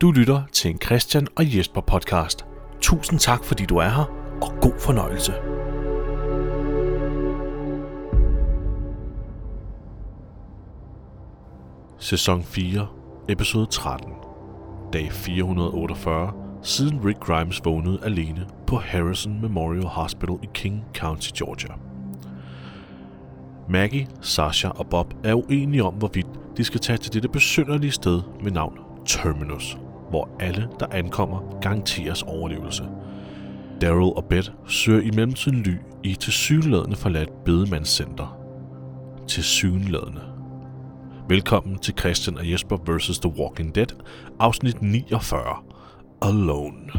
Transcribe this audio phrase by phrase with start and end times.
[0.00, 2.44] Du lytter til en Christian og Jesper podcast.
[2.80, 4.04] Tusind tak, fordi du er her,
[4.42, 5.32] og god fornøjelse.
[11.98, 12.86] Sæson 4,
[13.28, 14.12] episode 13.
[14.92, 16.32] Dag 448,
[16.62, 21.74] siden Rick Grimes vågnede alene på Harrison Memorial Hospital i King County, Georgia.
[23.68, 28.22] Maggie, Sasha og Bob er uenige om, hvorvidt de skal tage til dette besynderlige sted
[28.42, 29.78] med navn Terminus,
[30.16, 32.84] hvor alle, der ankommer, garanteres overlevelse.
[33.80, 38.38] Daryl og Beth søger i mellemtiden ly i tilsyneladende forladt bedemandscenter.
[39.28, 40.20] Tilsyneladende.
[41.28, 43.18] Velkommen til Christian og Jesper vs.
[43.18, 43.86] The Walking Dead,
[44.38, 45.56] afsnit 49.
[46.22, 46.92] Alone.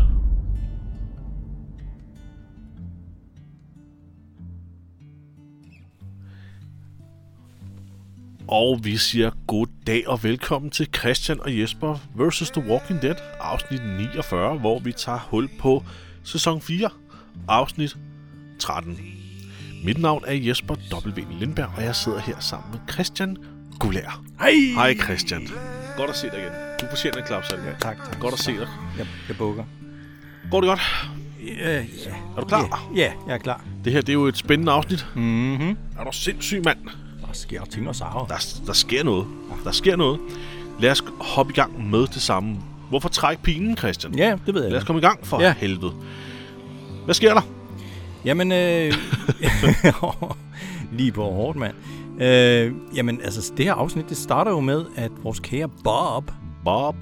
[8.48, 12.52] Og vi siger god dag og velkommen til Christian og Jesper vs.
[12.52, 15.84] The Walking Dead, afsnit 49, hvor vi tager hul på
[16.24, 16.90] sæson 4,
[17.48, 17.98] afsnit
[18.60, 19.00] 13.
[19.84, 21.40] Mit navn er Jesper W.
[21.40, 23.38] Lindberg, og jeg sidder her sammen med Christian
[23.80, 24.24] Gulær.
[24.40, 24.52] Hej!
[24.76, 25.48] Hej Christian.
[25.98, 26.52] Godt at se dig igen.
[26.82, 28.20] Du fortjener en klaps af Ja, tak, tak.
[28.20, 28.68] Godt at se dig.
[28.98, 29.64] Jeg, jeg bukker.
[30.52, 30.82] Går det godt?
[31.58, 31.84] Ja, ja.
[32.38, 32.90] Er du klar?
[32.96, 33.66] Ja, jeg er klar.
[33.84, 35.06] Det her det er jo et spændende afsnit.
[35.16, 35.70] Mhm.
[36.00, 36.78] Er du sindssyg, mand?
[37.38, 38.26] Sker ting og sager.
[38.30, 39.28] Der, der sker noget.
[39.64, 40.20] Der sker noget.
[40.80, 42.58] Lad os hoppe i gang med det samme.
[42.90, 44.16] Hvorfor trække pinen, Christian?
[44.16, 44.72] Ja, det ved jeg.
[44.72, 45.48] Lad os komme i gang for ja.
[45.48, 45.54] Ja.
[45.58, 45.92] helvede.
[47.06, 47.42] Hvad sker der?
[48.26, 48.94] Jamen, øh...
[50.98, 51.74] lige på hårdt, mand.
[52.22, 56.32] Øh, jamen, altså, det her afsnit, det starter jo med, at vores kære Bob,
[56.66, 56.96] Bob.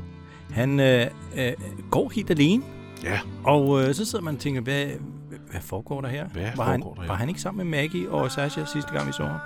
[0.52, 1.54] han øh, øh,
[1.92, 2.64] går helt alene.
[3.04, 4.86] Ja, Og øh, så sidder man og tænker, hvad,
[5.52, 6.28] hvad foregår der her?
[6.28, 7.08] Hvad var, han, der her?
[7.08, 9.40] var han ikke sammen med Maggie og Sasha sidste gang, vi så ham?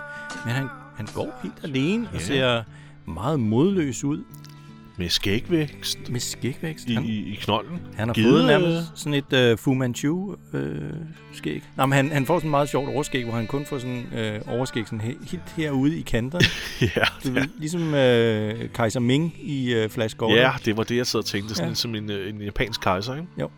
[0.46, 2.16] Men han, han går helt alene Ja.
[2.16, 2.64] og ser
[3.06, 4.24] meget modløs ud
[4.98, 6.90] med skægvækst med skægvækst.
[6.90, 7.80] i, Han, i, i knolden.
[7.96, 10.82] Han har Givet, fået øh, nærmest sådan et uh, Fu Manchu øh,
[11.34, 11.64] skæg.
[11.78, 14.06] Nej, men han, han får sådan et meget sjovt overskæg, hvor han kun får sådan
[14.14, 16.46] øh, overskæg sådan he, helt herude i kanterne.
[16.96, 20.38] ja, Du ved, Ligesom øh, Kaiser Ming i øh, Flash Gordon.
[20.38, 21.56] ja, det var det, jeg sad og tænkte.
[21.56, 21.70] Sådan Ja.
[21.70, 21.76] ja.
[21.76, 23.28] som en, øh, en japansk kejser, ikke?
[23.40, 23.50] Jo.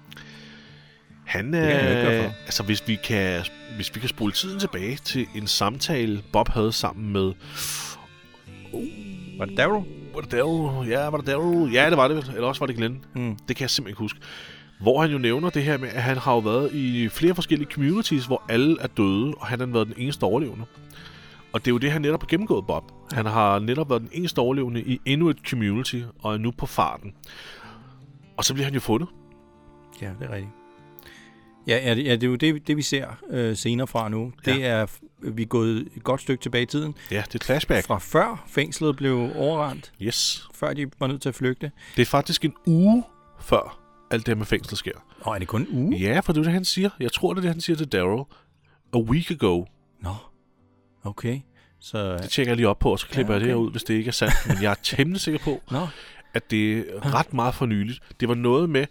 [1.31, 2.31] Han, kan øh, for.
[2.45, 3.43] altså hvis vi, kan,
[3.75, 7.33] hvis vi kan spole tiden tilbage til en samtale, Bob havde sammen med...
[9.37, 9.83] Var det Daryl?
[10.13, 10.87] Var det Daryl?
[10.89, 11.71] Ja, var det Daryl?
[11.73, 12.31] Ja, det var det.
[12.35, 13.05] Eller også var det Glenn.
[13.15, 13.37] Mm.
[13.47, 14.19] Det kan jeg simpelthen ikke huske.
[14.79, 17.71] Hvor han jo nævner det her med, at han har jo været i flere forskellige
[17.71, 20.65] communities, hvor alle er døde, og han har været den eneste overlevende.
[21.53, 22.91] Og det er jo det, han netop har gennemgået, Bob.
[23.11, 26.65] Han har netop været den eneste overlevende i endnu et community, og er nu på
[26.65, 27.13] farten.
[28.37, 29.09] Og så bliver han jo fundet.
[30.01, 30.60] Ja, det er rigtigt.
[31.67, 34.33] Ja, ja, det, ja, det er jo det, det vi ser øh, senere fra nu.
[34.45, 34.67] Det Ja.
[34.67, 34.85] er,
[35.19, 36.95] vi er gået et godt stykke tilbage i tiden.
[37.11, 37.85] Ja, det er flashback.
[37.87, 40.47] Fra før fængslet blev overrendt, Yes.
[40.53, 41.71] før de var nødt til at flygte.
[41.95, 43.03] Det er faktisk en uge
[43.39, 43.77] før
[44.11, 44.91] alt det her med fængsel sker.
[45.25, 45.97] Nå, er det kun en uge?
[45.97, 46.89] Ja, for det er det, han siger.
[46.99, 48.23] Jeg tror, det er det, han siger til Daryl.
[48.93, 49.65] A week ago.
[50.01, 50.13] Nå,
[51.03, 51.39] okay.
[51.79, 53.47] Så, Det tjekker jeg lige op på, og så klipper Ja, okay.
[53.47, 54.33] jeg det her ud, hvis det ikke er sandt.
[54.47, 55.87] Men jeg er temmelig sikker på, nå,
[56.33, 57.99] at det er ret meget for nyligt.
[58.19, 58.85] Det var noget med,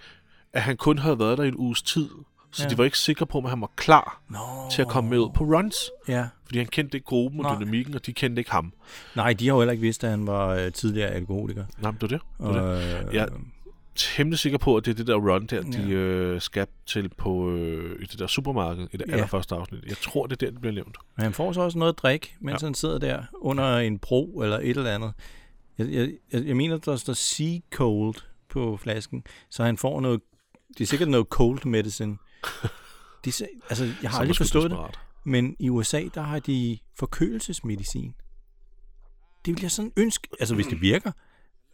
[0.53, 2.09] at han kun havde været der i en uges tid,
[2.53, 2.65] så Ja.
[2.69, 2.71] ja.
[2.71, 4.39] de var ikke sikre på, at han var klar nå.
[4.71, 5.77] til at komme med ud på runs.
[6.09, 6.29] Ja.
[6.45, 7.59] Fordi han kendte ikke gruppen og Nej.
[7.61, 8.73] dynamikken, og de kendte ikke ham.
[9.17, 11.65] Nej, de har jo heller ikke vidst, at han var øh, tidligere alkoholiker.
[11.79, 12.21] Nej, men det var det.
[12.55, 13.09] det, var det.
[13.09, 13.25] Øh, Ja.
[13.95, 17.51] temmelig sikker på, at det er det der run der, de øh, skal til på
[17.51, 19.13] øh, i det der supermarked i det Ja.
[19.13, 19.85] allerførste afsnit.
[19.87, 20.97] Jeg tror, det er der, det bliver nævnt.
[21.17, 22.67] Men han får så også noget at drikke, mens ja.
[22.67, 25.13] han sidder der under en bro eller et eller andet.
[25.79, 28.15] Jeg, jeg, jeg, jeg mener, der står Sea Cold
[28.49, 30.21] på flasken, så han får noget...
[30.69, 32.17] Det er sikkert noget cold medicine.
[33.25, 34.79] De, se- altså, jeg har aldrig forstået det,
[35.25, 38.15] men i USA, der har de forkølelsesmedicin.
[39.45, 40.29] Det vil jeg sådan ønske...
[40.41, 41.13] Altså, hvis det virker,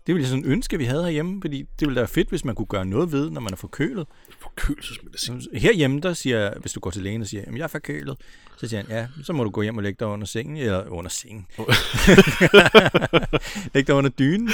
[0.06, 2.44] det vil jeg sådan ønske, at vi havde herhjemme, fordi det ville være fedt, hvis
[2.44, 4.06] man kunne gøre noget ved, når man er forkølet.
[4.42, 5.42] Forkølelsesmedicin.
[5.54, 8.16] Herhjemme, der siger hvis du går til lægen og siger, at jeg er forkølet,
[8.56, 10.88] så siger han, ja, så må du gå hjem og lægge dig under sengen, eller
[10.88, 11.46] under sengen.
[13.74, 14.50] læg dig under dynen.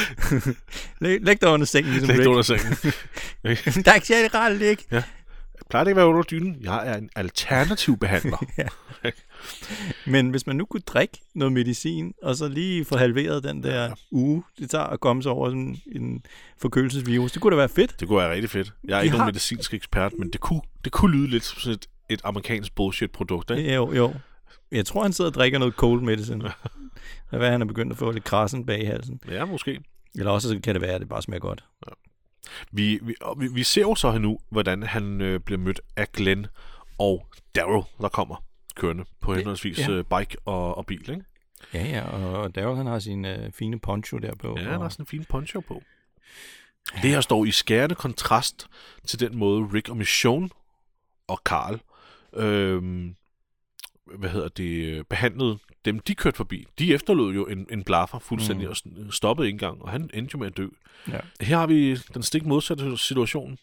[1.00, 2.30] læg, læg dig under sengen, ligesom Læg det Rick.
[2.30, 3.84] under sengen.
[3.84, 4.84] Der er ikke særlig rart at ligge.
[5.72, 6.56] Plejer det ikke at være under dynen?
[6.60, 8.44] Jeg er en alternativ behandler.
[10.10, 13.84] Men hvis man nu kunne drikke noget medicin, og så lige få halveret den der
[13.84, 13.92] ja.
[14.10, 16.22] uge, det tager at komme sig over sådan en
[16.58, 18.00] forkølelsesvirus, det kunne da være fedt.
[18.00, 18.72] Det kunne være rigtig fedt.
[18.84, 21.44] Jeg er De ikke har- nogen medicinsk ekspert, men det kunne, det kunne lyde lidt
[21.44, 23.74] som sådan et, et amerikansk bullshit-produkt, ikke?
[23.74, 24.14] Jo, jo.
[24.72, 26.52] Jeg tror, han sidder og drikker noget cold medicine.
[27.30, 29.20] Hvad er han er begyndt at få lidt krassen bag i halsen.
[29.30, 29.80] Ja, måske.
[30.14, 31.64] Eller også så kan det være, at det bare smager godt.
[32.72, 36.46] Vi, vi, vi, vi ser jo så nu, hvordan han øh, bliver mødt af Glenn
[36.98, 38.44] og Daryl, der kommer
[38.74, 39.90] kørende på henholdsvis ja.
[39.90, 39.90] ja.
[39.90, 41.24] øh, bike og, og bil, ikke?
[41.74, 44.54] Ja, ja, og Daryl han har sin øh, fine poncho der på.
[44.58, 45.82] Ja, han har sådan en fin poncho på.
[47.02, 48.66] Det her står i skærende kontrast
[49.06, 50.48] til den måde Rick og Michonne
[51.26, 51.80] og Carl
[52.32, 53.16] øhm,
[54.04, 56.66] hvad hedder det, behandlede dem, de kørte forbi.
[56.78, 58.70] De efterlod jo en, en blaffer fuldstændig mm.
[58.70, 60.68] og s- stoppede ikke engang, og han endte jo med at dø.
[61.08, 61.18] Ja.
[61.40, 63.58] Her har vi den stik modsatte situation.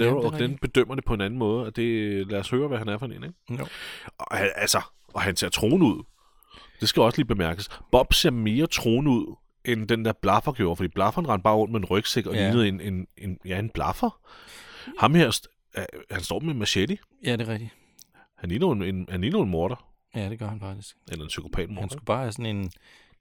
[0.00, 2.38] Ja, Daryl det er og Glenn bedømmer det på en anden måde, og det, lad
[2.40, 3.32] os høre, hvad han er for en, ikke?
[3.50, 3.66] Jo.
[4.18, 4.80] Og, altså,
[5.14, 6.02] og han ser troen ud.
[6.80, 7.68] Det skal også lige bemærkes.
[7.92, 11.72] Bob ser mere troen ud, end den der blaffer gjorde, fordi blafferen rendte bare rundt
[11.72, 12.40] med en rygsæk og Ja.
[12.40, 12.46] ja.
[12.50, 14.20] lignede en, en, en, ja, en blaffer.
[14.98, 15.40] Ham her,
[15.78, 16.98] øh, han står med en machete.
[17.24, 17.70] Ja, det er rigtigt.
[18.36, 20.96] Han ligner en, en, han ligner en morder, Ja, det gør han faktisk.
[21.12, 21.80] eller en psykopatmorder.
[21.80, 22.70] Han skulle bare have sådan en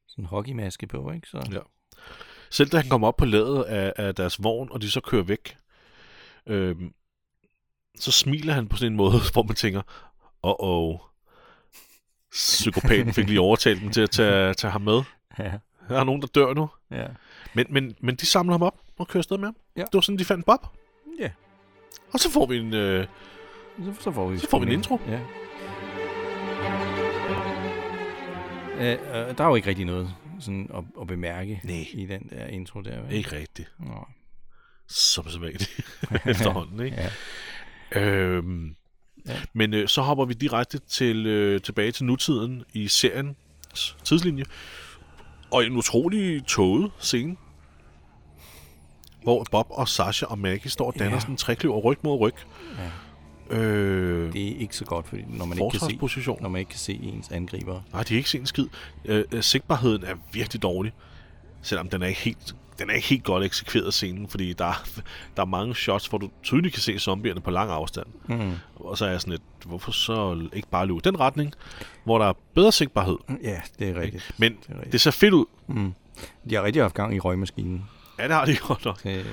[0.07, 1.27] sådan en hockeymaske på, ikke?
[1.29, 1.59] Så, Ja.
[2.49, 5.23] Selv da han kommer op på ladet af, af deres vogn, og de så kører
[5.23, 5.57] væk,
[6.47, 6.93] øhm,
[7.99, 9.81] så smiler han på sådan en måde, hvor man tænker,
[10.43, 10.99] åh, oh,
[12.31, 15.01] psykopaten fik lige overtalt dem til at tage, tage ham med.
[15.39, 15.51] ja,
[15.89, 16.69] Der er nogen, der dør nu.
[16.91, 17.07] ja.
[17.53, 19.55] Men, men, men de samler ham op og kører afsted med ham.
[19.75, 19.81] Ja.
[19.81, 20.65] Det var sådan, de fandt Bob.
[21.19, 21.31] Ja.
[22.13, 22.73] Og så får vi en...
[22.73, 23.07] Øh,
[23.85, 24.99] Så, så får vi, Så får vi en intro.
[25.07, 25.19] Ja.
[28.77, 31.85] Øh, øh, der er jo ikke rigtig noget sådan at, at bemærke Nej.
[31.93, 33.01] i den der intro der.
[33.01, 33.13] vel?
[33.13, 33.71] ikke rigtigt.
[33.79, 34.07] Nå.
[34.87, 35.79] Som sædvanligt.
[36.25, 36.97] Efterhånden, ikke?
[37.95, 38.01] Ja.
[38.01, 38.75] Øhm,
[39.27, 39.35] Ja.
[39.53, 44.43] Men øh, så hopper vi direkte til øh, tilbage til nutiden i seriens tidslinje.
[45.51, 47.35] Og en utrolig tåget scene,
[49.23, 51.19] hvor Bob og Sasha og Maggie står og danner Ja.
[51.19, 52.33] sådan en trekløver ryg mod ryg.
[52.77, 52.89] ja.
[53.49, 56.69] Øh, Det er ikke så godt, fordi når man, ikke kan se, når man ikke
[56.69, 57.81] kan se ens angriber.
[57.93, 58.67] Nej, de er ikke set en skid.
[59.05, 60.93] Øh, øh, sigtbarheden er virkelig dårlig.
[61.61, 64.87] Selvom den er ikke helt, den er ikke helt godt eksekveret scenen, fordi der er,
[65.35, 68.05] der er mange shots, hvor du tydeligt kan se zombierne på lang afstand.
[68.27, 68.51] Mm.
[68.75, 71.53] Og så er jeg sådan lidt, hvorfor så ikke bare løbe den retning,
[72.03, 73.17] hvor der er bedre sigtbarhed.
[73.43, 74.31] Ja, det er rigtigt.
[74.37, 74.91] Men Det er rigtigt.
[74.91, 75.45] det ser fedt ud.
[75.67, 75.93] Mm.
[76.49, 77.83] De har rigtig haft gang i røgmaskinen.
[78.19, 79.01] Ja, det har de godt nok.
[79.05, 79.25] Øh,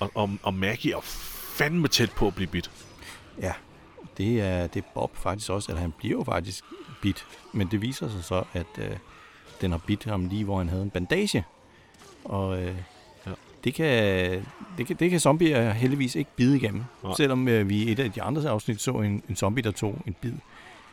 [0.00, 1.00] Og, og, og Maggie er
[1.56, 2.70] fandme tæt på at blive bit.
[3.40, 3.52] Ja,
[4.18, 6.64] det er, det er Bob faktisk også, at han bliver jo faktisk
[7.02, 7.26] bit.
[7.52, 8.96] Men det viser sig så, at øh,
[9.60, 11.44] den har bidt ham lige, hvor han havde en bandage.
[12.24, 12.74] Og øh,
[13.26, 13.30] Ja.
[13.64, 13.86] det, kan,
[14.78, 16.84] det, kan, det kan zombier heldigvis ikke bide igennem.
[17.02, 17.12] Nej.
[17.16, 19.98] Selvom øh, vi i et af de andre afsnit så en, en zombie, der tog
[20.06, 20.32] en bid.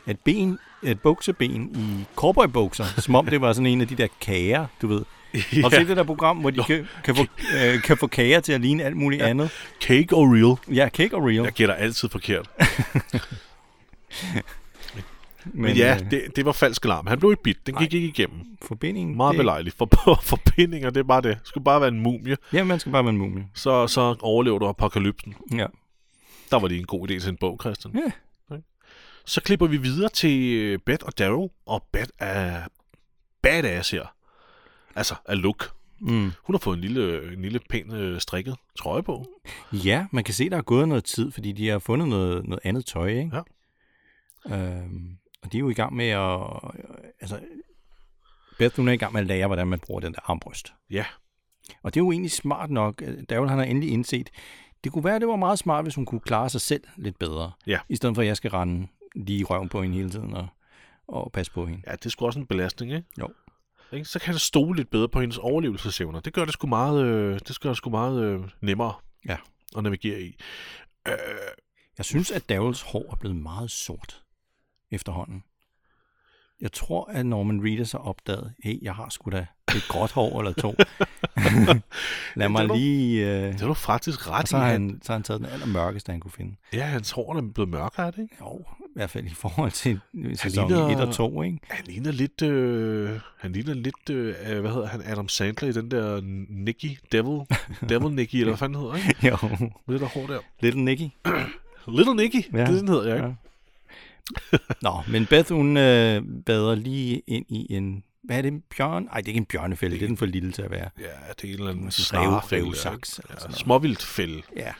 [0.07, 4.07] Et ben, et bukseben i cowboybukser, som om det var sådan en af de der
[4.21, 5.05] kager, du ved.
[5.33, 5.65] Ja.
[5.65, 7.25] Og se det der program, hvor de kan, kan, få,
[7.57, 9.27] øh, kan få kager til at ligne alt muligt ja.
[9.27, 9.51] andet.
[9.81, 10.75] Cake og real.
[10.75, 11.43] Ja, cake og real.
[11.43, 12.49] Jeg gætter altid forkert.
[15.53, 17.07] Men, Men ja, øh, det, det var falsk alarm.
[17.07, 17.57] Han blev ikke bit.
[17.65, 17.83] Den Nej.
[17.83, 18.39] gik ikke igennem.
[18.61, 19.17] forbindingen...
[19.17, 19.77] Meget det, belejligt.
[19.77, 19.89] For,
[20.23, 21.39] forbindinger, det er bare det.
[21.39, 22.37] Det skulle bare være en mumie.
[22.53, 23.47] Ja, man skal bare være en mumie.
[23.53, 25.35] Så, så overlever du apokalypsen.
[25.51, 25.65] Ja.
[26.51, 27.95] Der var det en god idé til en bog, Christian.
[27.95, 28.11] Ja.
[29.25, 31.49] Så klipper vi videre til øh, Beth og Daryl.
[31.65, 32.61] Og Beth er
[33.41, 34.13] badass her.
[34.97, 35.73] Altså, af look.
[35.99, 36.31] Mm.
[36.43, 39.25] Hun har fået en lille, en lille pæn øh, strikket trøje på.
[39.71, 42.59] Ja, man kan se, der er gået noget tid, fordi de har fundet noget, noget
[42.63, 43.31] andet tøj, ikke?
[44.49, 44.55] Ja.
[44.55, 46.39] Øhm, og de er jo i gang med at...
[47.21, 47.39] Altså,
[48.57, 50.73] Beth, hun er i gang med at lære, hvordan man bruger den der armbryst.
[50.89, 51.05] Ja.
[51.83, 53.03] Og det er jo egentlig smart nok.
[53.29, 54.29] Daryl, han har endelig indset,
[54.83, 57.51] det kunne være, det var meget smart, hvis hun kunne klare sig selv lidt bedre.
[57.67, 57.79] Ja.
[57.89, 60.47] I stedet for, at jeg skal rende lige røven på hende hele tiden og,
[61.07, 61.83] og passe på hende.
[61.87, 63.07] Ja, det er sgu også en belastning, ikke?
[63.19, 63.29] Jo.
[63.91, 64.05] Ikke?
[64.05, 66.19] Så kan det stole lidt bedre på hendes overlevelsesevner.
[66.19, 68.93] Det gør det sgu meget, øh, det gør det sgu meget øh, nemmere
[69.27, 69.37] Ja.
[69.77, 70.35] at navigere i.
[71.07, 71.13] Øh,
[71.97, 74.23] Jeg synes, at Daryls hår er blevet meget sort
[74.91, 75.43] efterhånden.
[76.61, 80.39] Jeg tror, at Norman Reedus har opdaget, hey, jeg har sgu da et gråt hår
[80.39, 80.75] eller to.
[82.35, 83.25] Lad mig det du- lige...
[83.47, 83.59] Øh...
[83.59, 84.59] det var faktisk Og ret så i.
[84.59, 86.55] har, Han, han, så har han taget den allermørkeste, han kunne finde.
[86.73, 88.35] ja, hans hår er blevet mørkere, er det ikke?
[88.41, 88.65] Jo,
[88.97, 89.99] hvert fald i forhold til
[90.35, 91.59] sæson ligner- 1 og 2, ikke?
[91.69, 95.91] Han ligner lidt, øh, han ligner lidt, øh, hvad hedder han, Adam Sandler i den
[95.91, 97.39] der Nicky, Devil,
[97.89, 99.27] Devil Nicky, eller hvad fanden hedder, ikke?
[99.27, 100.39] Jo, det der hår der.
[100.61, 101.09] Little Nicky.
[101.97, 102.65] Little Nicky, Ja.
[102.65, 103.27] det den hedder jeg, ikke?
[103.27, 104.57] Ja.
[104.81, 108.03] Nå, men Beth, hun øh, bader lige ind i en...
[108.23, 109.03] Hvad er det, en bjørn?
[109.03, 110.89] Nej, det er ikke en bjørnefælde, det er den for lille til at være.
[110.99, 111.03] Ja,
[111.41, 111.91] det er en eller anden
[112.67, 113.35] revsaks eller
[114.57, 114.71] Ja,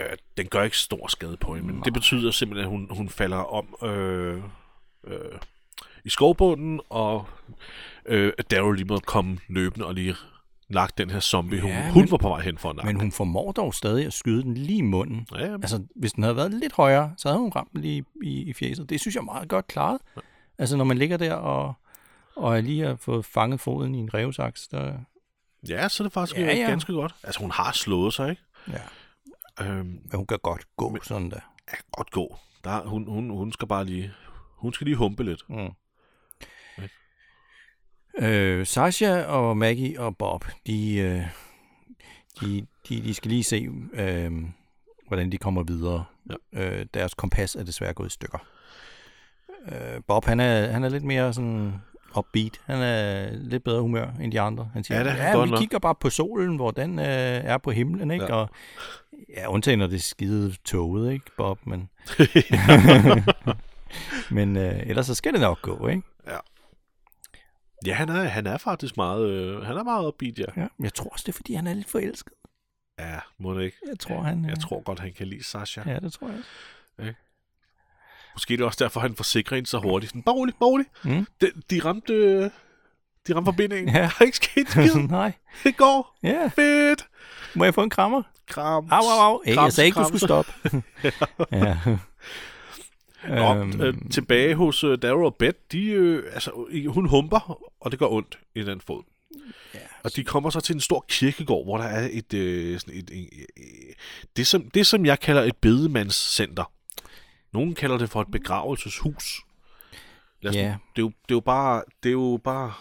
[0.00, 1.84] Øh, den gør ikke stor skade på hende, men Nej.
[1.84, 4.42] det betyder simpelthen, at hun, hun falder om øh,
[5.04, 5.14] øh,
[6.04, 7.26] i skovbunden, og
[8.06, 10.14] øh, at Daryl lige må komme løbende og lige
[10.68, 12.84] nakke den her zombie, hun, Ja, hun men- var på vej hen for at.
[12.84, 15.26] Men hun formår dog stadig at skyde den lige i munden.
[15.34, 18.04] Ja, ja, Altså, hvis den havde været lidt højere, så havde hun ramt den lige
[18.24, 18.90] i, i fjeset.
[18.90, 20.00] Det synes jeg er meget godt klaret.
[20.58, 21.74] Altså, når man ligger der og,
[22.36, 24.92] og lige har fået fanget foden i en revsaks, der...
[25.68, 26.60] ja, så er det faktisk Ja, ja, ja.
[26.60, 26.70] ja.
[26.70, 27.14] ganske godt.
[27.22, 28.42] Altså, hun har slået sig, ikke?
[28.68, 28.78] Ja.
[29.60, 31.40] Øhm, Men hun kan godt gå sådan der.
[31.72, 32.36] ja, godt gå.
[32.64, 34.12] Der, hun, hun, hun skal bare lige,
[34.56, 35.44] hun skal lige humpe lidt.
[35.48, 35.70] Mm.
[38.18, 41.22] Øh, Sasha og Maggie og Bob, de, øh,
[42.40, 44.32] de, de, de skal lige se, øh,
[45.08, 46.04] hvordan de kommer videre.
[46.52, 46.80] Ja.
[46.80, 48.38] Øh, deres kompas er desværre gået i stykker.
[49.68, 51.74] Øh, Bob, han er, han er lidt mere sådan
[52.18, 52.60] upbeat.
[52.64, 54.70] Han er lidt bedre humør end de andre.
[54.72, 56.98] Han siger, Ja, det er ja godt vi nok." kigger bare på solen, hvor den
[56.98, 58.24] øh, er på himlen, ikke?
[58.24, 58.34] Ja.
[58.34, 58.40] Ja.
[58.40, 58.48] Og,
[59.28, 61.58] ja, undtagen når det skide toget, ikke, Bob?
[61.66, 61.90] Men,
[64.36, 66.02] men øh, ellers så skal det nok gå, ikke?
[67.86, 70.44] Ja, han er, han er faktisk meget, øh, han er meget upbeat, ja.
[70.56, 70.66] Ja.
[70.80, 72.32] Jeg tror også, det er, fordi han er lidt forelsket.
[72.98, 73.76] Ja, må det ikke.
[73.88, 74.44] Jeg tror, han...
[74.44, 75.82] Jeg øh, tror godt, han kan lide Sasha.
[75.86, 77.14] Ja, det tror jeg også.
[78.34, 80.10] Måske det er også derfor, han forsikrer ind så hurtigt.
[80.10, 80.86] Sådan, bare rolig, bare rolig.
[81.04, 81.26] Mm.
[81.40, 82.42] De, de ramte,
[83.28, 83.94] de ramte forbindingen.
[83.94, 84.00] Ja.
[84.00, 84.94] Der er ikke sket skid.
[85.08, 85.32] Nej.
[85.64, 86.18] Det går.
[86.22, 86.46] Ja.
[86.54, 87.06] Fedt.
[87.54, 88.22] Må jeg få en krammer?
[88.48, 88.88] Kram.
[88.90, 89.42] Au, au, au.
[89.44, 90.08] Hey, jeg Krams, sagde ikke, du krams.
[90.08, 90.52] skulle stoppe.
[91.52, 91.76] ja.
[93.28, 96.50] Nå, Øhm, øh, tilbage hos øh, Daryl og Beth, de, øh, altså,
[96.88, 99.02] hun humper, og det gør ondt i den fod.
[99.74, 99.78] Ja.
[100.04, 103.10] Og de kommer så til en stor kirkegård, hvor der er et, øh, sådan et,
[103.12, 103.94] et, et
[104.36, 106.72] det, som, det, som jeg kalder et bedemandscenter.
[107.52, 109.40] Nogen kalder det for et begravelseshus.
[110.42, 110.62] Lad os, Ja.
[110.96, 112.72] det, er jo, det er jo bare, det er jo bare,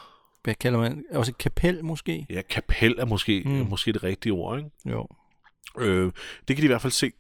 [0.43, 1.03] Hvad kalder man?
[1.11, 2.25] Også et kapel, måske?
[2.29, 3.51] ja, kapel er måske, Mm.
[3.51, 4.71] måske det rigtige ord, ikke?
[4.85, 5.07] Jo.
[5.79, 6.11] Øh,
[6.47, 7.11] det kan de i hvert fald se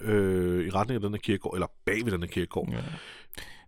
[0.00, 2.68] øh, i retning af den her kirkegård, eller bag ved den her kirkegård.
[2.72, 2.78] Ja.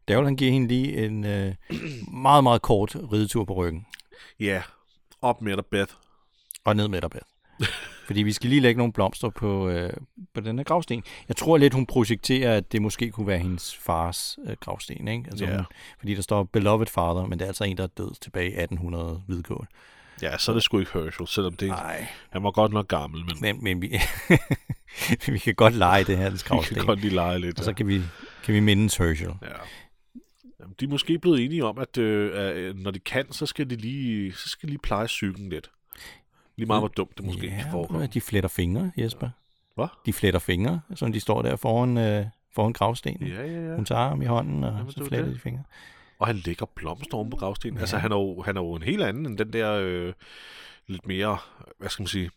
[0.09, 1.55] Daryl, han giver hende lige en øh,
[2.13, 3.87] meget, meget kort ridetur på ryggen.
[4.41, 4.63] Ja,
[5.23, 5.95] op med dig, Beth.
[6.65, 7.25] Og ned med dig, Beth.
[8.07, 9.93] Fordi vi skal lige lægge nogle blomster på, øh,
[10.35, 11.03] på den her gravsten.
[11.29, 15.09] Jeg tror lidt, hun projekterer, at det måske kunne være hendes fars øh, gravsten.
[15.09, 15.25] Ikke?
[15.31, 15.57] Altså, Ja.
[15.57, 15.65] hun,
[15.99, 18.55] fordi der står beloved father, men det er altså en, der er død tilbage i
[18.55, 19.67] 1800 hvidkål.
[20.23, 22.07] Ja, så er det sgu ikke Herschel, selvom det, Nej.
[22.31, 24.01] han var godt nok gammel, men Men, men vi,
[25.33, 26.39] vi kan godt lege det her, den
[26.71, 27.59] vi kan godt lige lege lidt.
[27.59, 28.01] Og så kan vi,
[28.45, 29.27] kan vi mindes Herschel.
[29.43, 29.47] Ja.
[30.61, 33.71] Jamen, de er måske blevet enige om, at øh, at når de kan, så skal
[33.71, 35.71] de lige, så skal de lige pleje psyken lidt.
[36.57, 38.07] Lige meget, hvor dumt det måske ja, kan forekomme.
[38.07, 39.31] de fletter fingre, Jesper.
[39.75, 39.87] Hvad?
[40.07, 43.29] De fletter fingre, som de står der foran, øh, foran gravstenen.
[43.29, 43.75] Ja, ja, ja.
[43.77, 45.35] Hun tager ham i hånden, og Jamen, så er fletter det.
[45.35, 45.63] de fingre.
[46.19, 47.75] Og han lægger blomster oven på gravstenen.
[47.75, 47.79] Ja.
[47.79, 47.83] Ja.
[47.83, 50.13] Altså, han er, jo, han er jo en helt anden end den der øh,
[50.87, 51.39] lidt mere,
[51.79, 52.31] hvad skal man sige,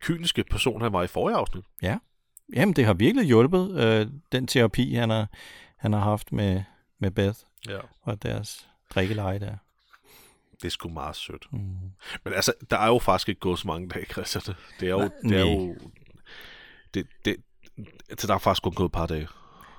[0.00, 1.64] kyniske person, han var i forrige afsnit.
[2.54, 5.28] Jamen, det har virkelig hjulpet, øh, den terapi, han har,
[5.76, 6.62] han har haft med,
[6.98, 7.38] med Beth
[7.68, 7.78] Ja.
[8.02, 9.56] og deres drikkeleje der.
[10.62, 11.46] Det er sgu meget sødt.
[11.52, 11.58] Mm.
[12.24, 14.56] Men altså, der er jo faktisk ikke gået så mange dage, Christian.
[14.80, 14.98] Det er jo...
[14.98, 15.76] Nej, det er jo
[16.94, 17.36] det, det,
[18.10, 19.28] altså, der er faktisk kun gået et par dage.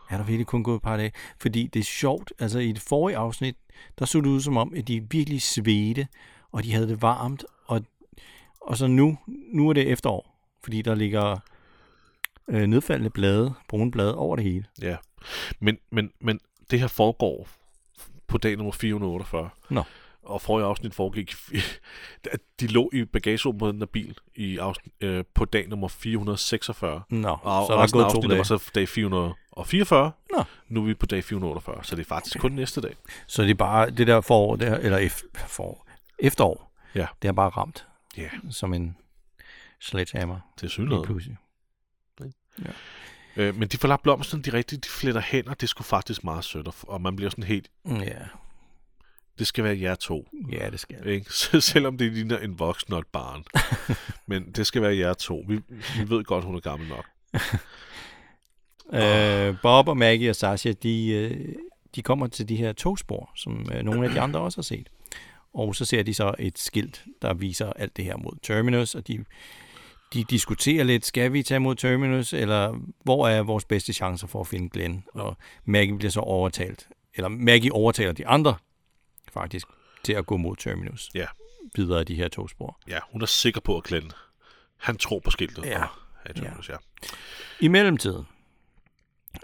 [0.10, 1.12] Er der virkelig kun gået et par dage?
[1.40, 3.56] Fordi det er sjovt, altså i det forrige afsnit,
[4.00, 6.08] der så det ud som om, at de virkelig svedte,
[6.52, 7.82] og de havde det varmt, og,
[8.62, 11.38] og så nu, nu er det efterår, fordi der ligger
[12.48, 14.66] øh, nedfaldende blade, brune blade over det hele.
[14.82, 14.98] Ja.
[15.60, 16.40] Men, men, men
[16.72, 17.48] det her foregår
[18.28, 19.50] på dag nummer 448.
[19.70, 19.84] Nå.
[20.24, 21.36] Og forrige afsnit foregik...
[22.32, 25.88] at de lå i bagagerummet på den der bil i afsnit, øh, på dag nummer
[25.88, 27.02] 446.
[27.10, 28.38] Nå, Og så er der gået to dage.
[28.38, 30.12] var så dag 444.
[30.38, 30.44] Nå.
[30.68, 32.42] Nu er vi på dag 448, så det er faktisk okay.
[32.42, 32.96] kun næste dag.
[33.28, 35.88] Så det er bare det der forår, der, eller ef, forår,
[36.20, 37.08] efterår, Ja.
[37.22, 38.98] det har bare ramt Ja, som en
[39.80, 41.04] sledgehammer det er synligt.
[41.06, 41.38] pludselig.
[43.36, 45.84] Øh, men de får lagt blomsterne, de rigtige, de fletter hen, og det er sgu
[45.84, 48.16] faktisk meget sødt, og, og man bliver sådan helt, Mm, Ja,
[49.40, 50.28] det skal være jer to.
[50.52, 51.12] ja det skal det.
[51.12, 51.34] Ikke?
[51.52, 53.44] Så selvom det ligner en voksen og et barn.
[54.28, 55.46] Men det skal være jer to.
[55.48, 55.60] Vi,
[55.98, 57.06] vi ved godt, hun er gammel nok.
[58.94, 61.56] Øh, Bob og Maggie og Sasha, de, øh,
[61.96, 64.90] de kommer til de her togspor, som øh, nogle af de andre også har set.
[65.54, 69.08] Og så ser de så et skilt, der viser alt det her mod Terminus, og
[69.08, 69.26] de,
[70.14, 74.42] de diskuterer lidt, skal vi tage mod Terminus, eller hvor er vores bedste chancer for
[74.42, 75.04] at finde Glenn?
[75.14, 78.56] Og Maggie bliver så overtalt, eller Maggie overtaler de andre,
[79.34, 79.68] faktisk,
[80.04, 81.10] til at gå mod Terminus.
[81.16, 81.26] Ja.
[81.76, 82.80] Videre af de her togspor.
[82.88, 84.12] Ja, hun er sikker på, at Glenn,
[84.78, 85.66] han tror på skiltet.
[85.66, 85.84] Ja.
[85.84, 85.90] Og,
[86.28, 86.74] ja, det ja.
[86.74, 86.78] ja.
[87.60, 88.28] I mellemtiden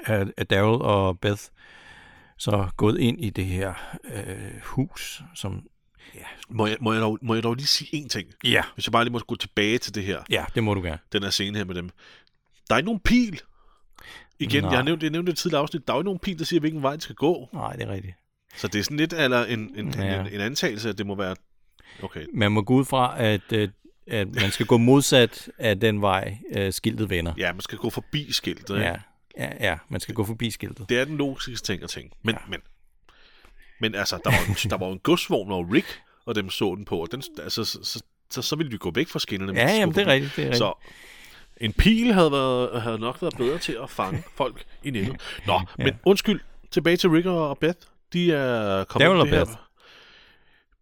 [0.06, 1.42] er, er Daryl og Beth
[2.38, 3.74] så gået ind i det her
[4.04, 5.68] øh, hus, som...
[6.50, 8.30] Må, jeg, må, jeg dog, må jeg dog lige sige én ting?
[8.44, 8.64] Ja.
[8.74, 11.00] Hvis jeg bare lige må gå tilbage til det her, Ja, det må du gerne.
[11.12, 11.90] den her scene her med dem.
[12.70, 13.42] Der er ikke nogen pil.
[14.40, 14.70] Igen, Nej.
[14.72, 16.46] jeg har nævnt, jeg nævnte det tidligere afsnit, der er jo ikke nogen pil, der
[16.46, 17.50] siger, hvilken vej de skal gå.
[17.54, 18.16] Nej, det er rigtigt.
[18.58, 20.20] Så det er sådan lidt eller en, en, Ja.
[20.22, 21.36] en, en antagelse, at det må være...
[22.04, 23.70] Okay, Man må gå ud fra, at, øh,
[24.08, 27.34] at man skal gå modsat af den vej, øh, skiltet vender.
[27.38, 28.80] ja, man skal gå forbi skiltet.
[28.80, 28.96] Ja,
[29.38, 30.90] ja, ja, man skal gå forbi skiltet.
[30.90, 32.16] Det er den logiske ting at tænke.
[32.24, 32.40] Men, Ja.
[32.50, 32.60] men,
[33.80, 36.98] men altså, der var, der var en godsvogn, og Rick og dem så den på,
[37.02, 39.60] og den, altså, så, så, så, så ville vi gå væk fra skinnerne.
[39.60, 40.36] Ja, de jamen, det er rigtigt.
[40.36, 40.58] Det er rigtigt.
[40.58, 40.74] Så
[41.58, 45.22] en pil havde, været, havde nok været bedre til at fange folk i nettet.
[45.48, 45.84] Nå, ja.
[45.84, 46.40] men undskyld,
[46.72, 47.78] tilbage til Rick og Beth.
[48.16, 49.70] De er kommet med og det her-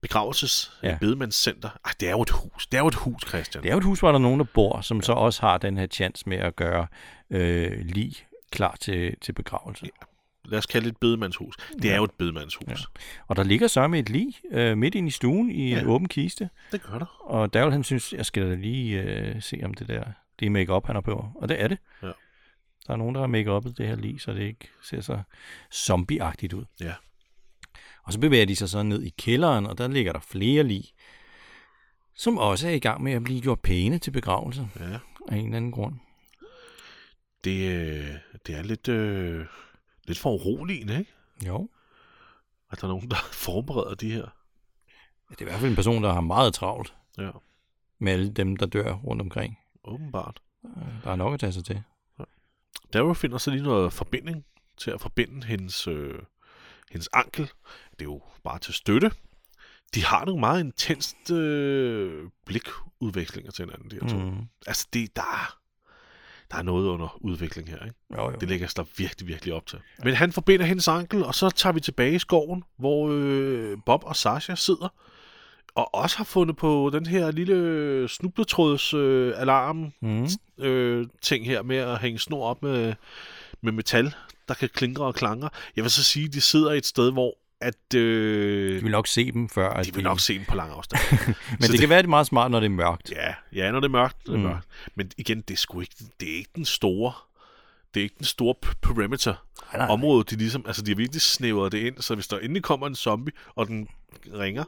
[0.02, 0.90] begravelses Ja.
[0.90, 0.98] ja.
[1.02, 1.70] bedemandscenter.
[1.86, 2.68] Ej, det er jo et hus.
[2.68, 3.64] Det er jo et hus, Christian.
[3.64, 5.58] Det er jo et hus, hvor der er nogen, der bor, som så også har
[5.58, 6.88] den her chance med at gøre
[7.30, 8.14] øh, lig
[8.52, 9.90] klar til, til begravelse.
[10.46, 11.56] Lad os kalde det et bedemandshus.
[11.74, 11.92] Det Ja.
[11.92, 12.64] er jo et bedemandshus.
[12.68, 12.72] Ja.
[12.74, 13.02] Ja.
[13.28, 15.86] Og der ligger så med et lig øh, midt ind i stuen i en Ja.
[15.86, 16.50] åben kiste.
[16.72, 17.06] Det gør der.
[17.20, 20.04] Og Daryl, han synes, jeg skal da lige øh, se om det der,
[20.40, 21.26] det er make-up, han har på.
[21.36, 21.78] Og det er det.
[22.04, 22.08] Ja.
[22.88, 25.20] Der er nogen, der har make-uppet det her lig, så det ikke ser så
[25.74, 26.66] zombieagtigt ud.
[26.82, 26.94] Ja.
[28.04, 30.84] Og så bevæger de sig så ned i kælderen, og der ligger der flere lig,
[32.16, 35.00] som også er i gang med at blive gjort pæne til begravelse Ja.
[35.30, 35.96] af en eller anden grund.
[37.44, 38.08] Det, øh,
[38.48, 39.46] det er lidt, øh,
[40.08, 41.12] lidt for uroligende, ikke?
[41.48, 41.70] Jo.
[42.72, 44.26] At der er nogen, der forbereder de her.
[45.30, 47.30] Det er i hvert fald en person, der har meget travlt Ja,
[48.00, 49.58] med alle dem, der dør rundt omkring.
[49.84, 50.40] åbenbart.
[50.66, 51.84] Øh, Der er nok at tage sig til.
[52.94, 54.46] Darrow finder så lige noget forbinding
[54.78, 56.20] til at forbinde hendes, øh,
[56.94, 57.44] hendes ankel.
[57.92, 59.12] Det er jo bare til støtte.
[59.96, 64.18] De har nogle meget intenst øh, blikudvekslinger til hinanden, de her to.
[64.18, 64.38] Mm.
[64.68, 65.58] Altså, det, der, er,
[66.52, 67.96] der er noget under udvikling her, ikke?
[68.18, 68.36] Jo, jo.
[68.42, 69.80] Det lægger sig virkelig, virkelig op til.
[70.04, 74.04] Men han forbinder hendes ankel, og så tager vi tilbage i skoven, hvor øh, Bob
[74.06, 74.94] og Sasha sidder,
[75.76, 80.28] og også har fundet på den her lille snubletråds øh, alarm Mm.
[80.60, 82.94] øh, ting her med at hænge snor op med,
[83.62, 84.14] med metal,
[84.48, 85.50] der kan klingre og klanger.
[85.76, 89.08] Jeg vil så sige, at de sidder et sted, hvor at, øh, De vil nok
[89.08, 89.70] se dem før.
[89.70, 91.02] At de vil nok se den på lang afstand.
[91.50, 93.12] Men det, det kan være, det er meget smart, når det er mørkt.
[93.12, 94.54] ja, ja, når det er mørkt, når det er Mm.
[94.54, 94.68] mørkt.
[94.96, 97.14] Men igen, det er sgu ikke, det er ikke den store,
[97.94, 99.34] det er ikke den store perimeter
[99.74, 99.88] Nej, nej.
[99.94, 102.88] område, de ligesom, altså de har virkelig snævret det ind, så hvis der endelig kommer
[102.88, 103.88] en zombie, og den
[104.34, 104.64] ringer,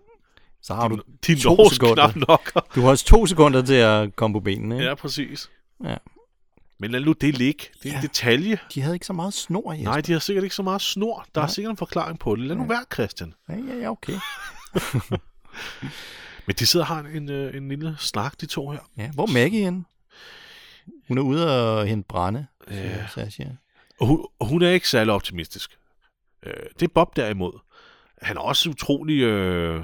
[0.62, 2.12] Så har du, de to sekunder.
[2.28, 2.52] nok.
[2.76, 4.76] du har også to sekunder til at komme på benene.
[4.76, 4.88] Ikke?
[4.88, 5.50] Ja, præcis.
[5.84, 5.96] Ja.
[6.80, 7.64] Men lad nu det ligge.
[7.84, 8.00] Det er Ja.
[8.00, 8.58] en detalje.
[8.74, 9.84] De havde ikke så meget snor, Jesper.
[9.92, 11.26] Nej, de har sikkert ikke så meget snor.
[11.36, 11.54] Der er Nej.
[11.54, 12.44] sikkert en forklaring på det.
[12.48, 12.76] Lad nu Nej.
[12.76, 13.34] være, Christian.
[13.50, 14.14] Ja, ja, ja, okay.
[16.48, 18.80] Men de sidder og har en, en, øh, en lille snak, de to her.
[18.98, 19.84] Ja, hvor er Maggie henne?
[21.08, 22.76] Hun er ude og hente brænde, Ja.
[22.76, 23.44] siger Sasha.
[24.00, 25.78] Og hun, og hun er ikke særlig optimistisk.
[26.44, 27.60] Øh, det er Bob derimod.
[28.22, 29.22] Han er også utrolig...
[29.22, 29.84] Øh,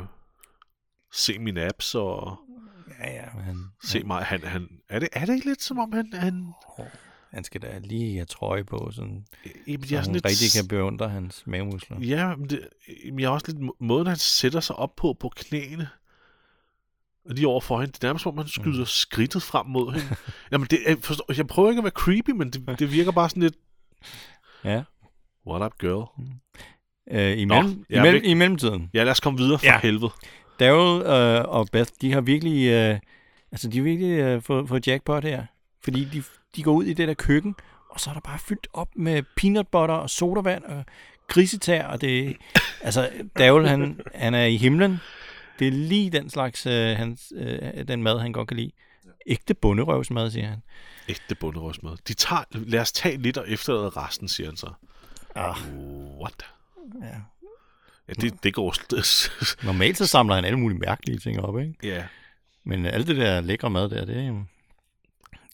[1.13, 2.39] se mine apps og
[3.03, 4.23] Ja, ja, men han, se mig.
[4.23, 6.13] Han, han, er, det, er det ikke lidt som om han...
[6.13, 6.53] han
[7.33, 9.25] han skal da lige have trøje på, sådan,
[9.67, 11.99] jamen, så jeg hun lidt, rigtig kan beundre hans mavemuskler.
[11.99, 12.67] Ja, men det,
[13.19, 13.59] jeg er også lidt...
[13.59, 15.89] må- Måden, han sætter sig op på, på knæene,
[17.29, 18.85] og lige over for hende, det er nærmest som om, han skyder mm.
[18.85, 20.15] skridtet frem mod hende.
[20.51, 23.29] Jamen, det, er- forstår, jeg prøver ikke at være creepy, men det, det virker bare
[23.29, 23.55] sådan lidt...
[24.63, 24.83] Ja.
[25.47, 26.05] What up, girl?
[27.11, 28.23] Øh, i, Nå, mellem, jeg i, mellem.
[28.25, 28.89] I mellemtiden.
[28.93, 29.73] Ja, lad os komme videre for Ja.
[29.73, 29.79] ja.
[29.79, 30.11] helvede.
[30.61, 32.99] Daryl øh, og Beth, de har virkelig, øh,
[33.51, 35.45] altså de har virkelig øh, fået, fået jackpot her.
[35.83, 36.23] Fordi de,
[36.55, 37.55] de går ud i det der køkken,
[37.89, 40.83] og så er der bare fyldt op med peanut butter og sodavand og
[41.27, 42.37] grisetær, og det
[42.81, 44.99] altså Daryl, han, han er i himlen.
[45.59, 48.71] Det er lige den slags, øh, hans, øh, den mad, han godt kan lide.
[49.27, 50.61] Ægte bunderøvsmad, siger han.
[51.07, 51.97] Ægte bunderøvsmad.
[52.07, 54.69] De tager, lad os tage lidt og efterlade resten, siger han så.
[55.35, 55.57] Ah,
[56.21, 56.45] What?
[57.01, 57.15] ja.
[58.17, 58.75] Ja, det, det går...
[59.65, 61.73] Normalt så samler han alle mulige mærkelige ting op, ikke?
[61.83, 62.03] ja,
[62.63, 64.35] Men alt det der lækre mad der, det, øh,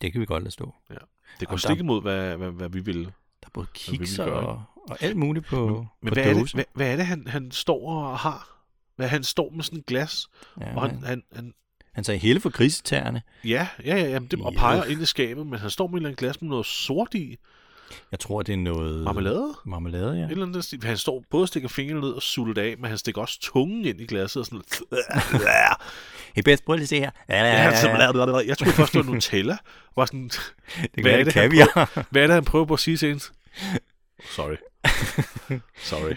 [0.02, 0.76] det kan vi godt lade stå.
[0.89, 0.98] det
[1.41, 3.04] Og går stik imod, hvad, hvad, hvad vi ville.
[3.04, 3.10] Der
[3.46, 6.63] er både vil kikser og, og alt muligt på, Men på hvad er, det, hvad,
[6.74, 8.63] hvad er det, han, han står og har?
[8.96, 10.28] Hvad, han står med sådan et glas,
[10.62, 11.54] Ja, og han, han, han, han,
[11.93, 13.22] han sagde hele for grisetærne.
[13.43, 14.60] ja, ja, ja, jamen, det, og Ja.
[14.60, 17.38] peger ind i skabet, men han står med et glas med noget sort i.
[18.12, 19.04] Jeg tror, det er noget...
[19.04, 19.54] Marmelade?
[19.65, 20.26] Marmelade, ja.
[20.26, 20.84] Et eller andet, stil.
[20.84, 23.39] han står både og stikker fingrene ned og sutter det af, men han stikker også
[23.41, 24.62] tungen ind i glasset og sådan.
[26.36, 27.12] Hey Beth, prøv lige at se her.
[27.30, 29.58] Ja, Ja, sådan, jeg troede først, det var Nutella.
[29.95, 30.30] Var sådan,
[30.82, 32.06] det kan hvad er det kaviar.
[32.10, 33.23] hvad er det, han prøver på at sige til?
[34.36, 34.56] Sorry.
[35.91, 36.15] Sorry.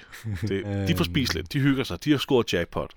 [0.49, 1.53] Det, de får spist lidt.
[1.53, 2.05] De hygger sig.
[2.05, 2.91] De har scoret jackpot.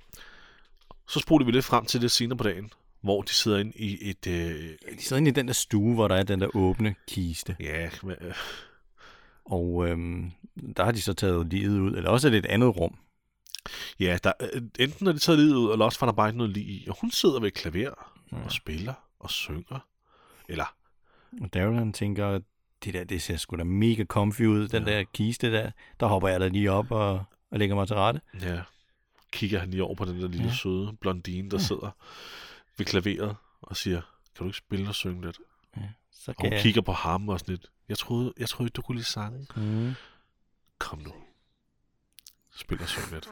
[1.07, 2.71] Så spoler vi lidt frem til det senere på dagen,
[3.03, 4.27] hvor de sidder inde i et...
[4.27, 7.55] Øh, De sidder inde i den der stue, hvor der er den der åbne kiste.
[7.59, 8.33] ja, hvad- øh,
[9.45, 10.31] Og øhm,
[10.77, 11.95] der har de så taget livet ud.
[11.97, 12.95] Eller også er det et andet rum.
[13.99, 16.37] ja der, øh, enten er det taget livet ud, eller også var der bare ikke
[16.37, 16.85] noget lige i.
[16.89, 19.79] Og hun sidder ved et klaver og spiller og synger.
[20.49, 20.75] Eller,
[21.41, 22.39] Og Daryl han tænker,
[22.83, 24.67] det der, det ser sgu da mega comfy ud.
[24.67, 24.97] Den Ja.
[24.97, 28.21] der kiste der, der hopper jeg da lige op og, og lægger mig til rette.
[28.41, 28.61] ja,
[29.31, 30.49] kigger han lige over på den der lille Ja.
[30.49, 30.55] ja.
[30.55, 31.89] søde blondine, der sidder
[32.77, 34.01] ved klaveret og siger,
[34.35, 35.39] kan du ikke spille og synge lidt?
[36.11, 36.61] Så Og kan hun jeg...
[36.61, 39.47] kigger på ham og sådan lidt, jeg troede, jeg troede du kunne lide sange.
[39.55, 39.93] Mm,
[40.79, 41.13] Kom nu.
[42.55, 43.29] Spil og syng lidt.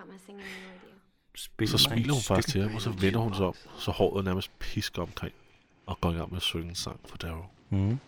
[1.35, 4.25] Spil Så smiler hun faktisk til ham, og så vender hun sig om, så håret
[4.25, 5.33] nærmest pisker omkring,
[5.85, 7.45] og går i gang med at synge en sang for Darrow.
[7.69, 7.99] Mm.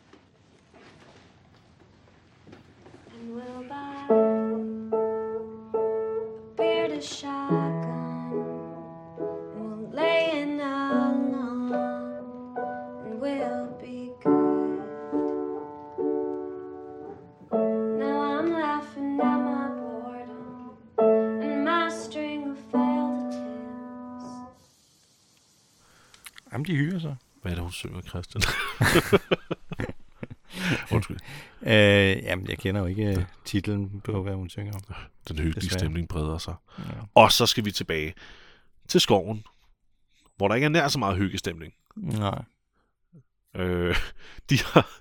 [27.84, 28.42] Synger, Christian?
[30.92, 31.18] Undskyld.
[31.62, 34.82] Øh, jamen, jeg kender jo ikke øh, titlen på, hvad hun synger om.
[35.28, 35.80] Den hyggelige Desværre.
[35.80, 36.56] stemning breder sig.
[36.80, 36.84] Ja.
[37.16, 38.14] Og så skal vi tilbage
[38.88, 39.44] til skoven,
[40.38, 41.74] hvor der ikke er nær så meget hyggestemning.
[41.96, 42.42] Nej.
[43.56, 43.96] Øh,
[44.50, 45.00] de har,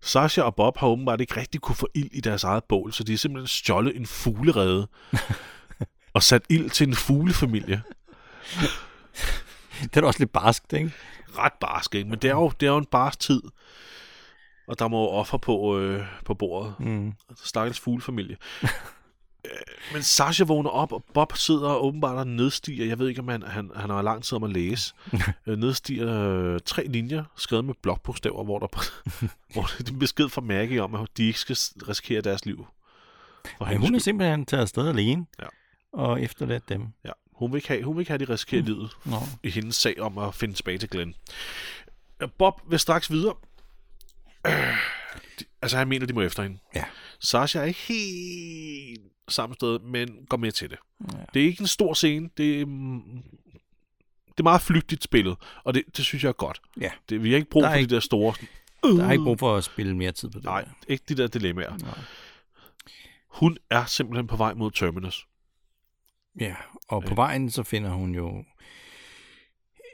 [0.00, 3.04] Sasha og Bob har åbenbart ikke rigtig kunne få ild i deres eget bål, så
[3.04, 4.88] de har simpelthen stjålet en fuglerede
[6.14, 7.82] og sat ild til en fuglefamilie.
[9.82, 10.92] Det er da også lidt barskt, ikke?
[11.38, 12.10] Ret barsk, ikke?
[12.10, 13.42] Men det er jo, det er jo en barsk tid.
[14.66, 16.74] Og der må jo offer på, øh, på bordet.
[16.78, 17.12] Mm.
[17.44, 18.36] Stakkels fuglefamilie.
[19.44, 19.50] Øh,
[19.92, 22.86] Men Sasha vågner op, og Bob sidder og åbenbart og nedstiger.
[22.86, 24.94] Jeg ved ikke, om han, han, han har lang tid om at læse.
[25.46, 28.66] Øh, nedstiger øh, tre linjer, skrevet med blokbogstaver, hvor der
[29.52, 31.56] hvor det er en besked fra Maggie om, at de ikke skal
[31.88, 32.66] risikere deres liv.
[33.58, 35.26] For Ja, hun er simpelthen taget afsted alene.
[35.40, 35.46] Ja.
[35.92, 36.86] Og efterladt dem.
[37.04, 39.16] ja, hun, vil ikke have, hun vil ikke have, de risikerer livet Nå.
[39.42, 41.14] i hendes sag om at finde tilbage til Glenn.
[42.22, 43.34] Øh, Bob vil straks videre.
[44.46, 44.52] Øh,
[45.40, 46.58] de, altså, han mener, de må efter hende.
[46.74, 46.84] Ja.
[47.20, 50.78] Sasha er ikke helt samme sted, men går med til det.
[51.12, 51.18] Ja.
[51.34, 52.30] Det er ikke en stor scene.
[52.36, 53.02] Det er, mm,
[54.28, 56.60] det er meget flygtigt spillet, og det, det synes jeg er godt.
[56.80, 56.90] Ja.
[57.08, 58.34] Det, vi har ikke brug Der for er de ikke- der store...
[58.82, 60.44] Der er ikke brug for at spille mere tid på det.
[60.44, 60.70] Nej, der.
[60.88, 61.76] ikke de der dilemmaer.
[61.76, 61.98] Nej.
[63.28, 65.26] Hun er simpelthen på vej mod Terminus.
[66.40, 66.56] Ja,
[66.88, 68.44] og på vejen så finder hun jo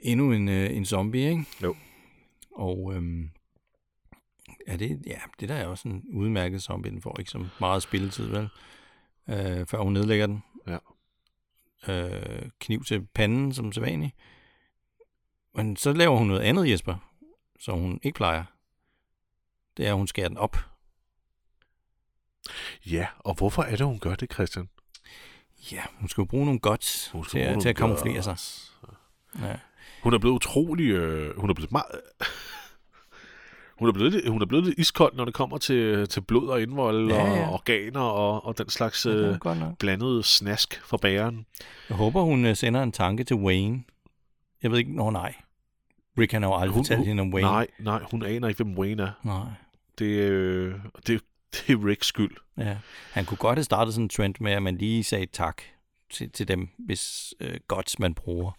[0.02, 1.44] endnu en, øh, en zombie, ikke?
[1.62, 1.76] Jo.
[2.54, 3.30] Og øhm,
[4.68, 6.90] ja, det, ja, det der er også en udmærket zombie.
[6.90, 8.48] Den får ikke så meget spilletid, vel?
[9.28, 10.42] Øh, før hun nedlægger den.
[10.66, 10.78] Ja.
[11.88, 14.14] Øh, kniv til panden, som sædvanligt.
[15.54, 16.96] Men så laver hun noget andet, Jesper,
[17.60, 18.44] som hun ikke plejer.
[19.76, 20.56] Det er, at hun skærer den op.
[22.86, 24.68] Ja, og hvorfor er det, hun gør det, Christian?
[25.72, 28.36] Ja, hun skal jo bruge nogle guts Hun skal til, at- til at kamuflere sig.
[29.42, 29.54] Ja.
[30.02, 30.90] Hun er blevet utrolig...
[30.90, 31.86] Øh, hun er blevet meget...
[33.78, 36.48] Hun er, blevet, lidt- hun er blevet lidt iskold, når det kommer til, til blod
[36.48, 37.48] og indvold Ja, og ja.
[37.52, 41.46] organer og, og den slags er øh, godt blandede snask fra bageren.
[41.88, 43.82] Jeg håber, hun øh, sender en tanke til Wayne.
[44.62, 45.34] Jeg ved ikke, når nej.
[46.18, 47.48] Rick han har jo aldrig Hun- fortalt hun- hende om Wayne.
[47.48, 49.10] Nej, nej, hun aner ikke, hvem Wayne er.
[49.22, 49.46] nej.
[49.98, 50.74] Det, øh,
[51.06, 51.20] det,
[51.54, 52.36] det er Ricks skyld.
[52.58, 52.76] Ja.
[53.12, 55.62] Han kunne godt have startet sådan en trend med, at man lige sagde tak
[56.10, 58.52] til, til dem, hvis øh, gods man bruger.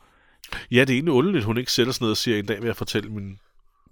[0.71, 2.65] Ja, det er egentlig underligt, hun ikke sætter sig ned og siger, en dag vil
[2.65, 3.39] jeg fortælle min...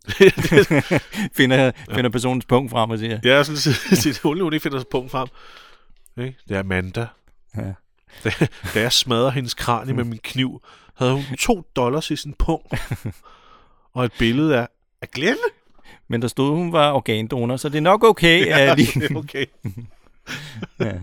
[1.38, 3.58] finder, finder personens punkt frem og siger, ja, sådan,
[4.04, 5.28] det er underligt, hun ikke finder sig punkt frem.
[6.18, 6.38] Ikke?
[6.48, 7.08] Det er Amanda.
[7.58, 7.74] ja.
[8.24, 8.32] Da,
[8.74, 10.62] da jeg smadrer hendes kranie med min kniv,
[10.96, 12.74] havde hun to dollars i sin punkt.
[13.94, 14.68] Og et billede af,
[15.02, 15.38] af Glenn.
[16.08, 18.46] Men der stod, hun var organdonor, så det er nok okay.
[18.48, 19.46] Ja, at det er okay.
[20.80, 20.94] ja.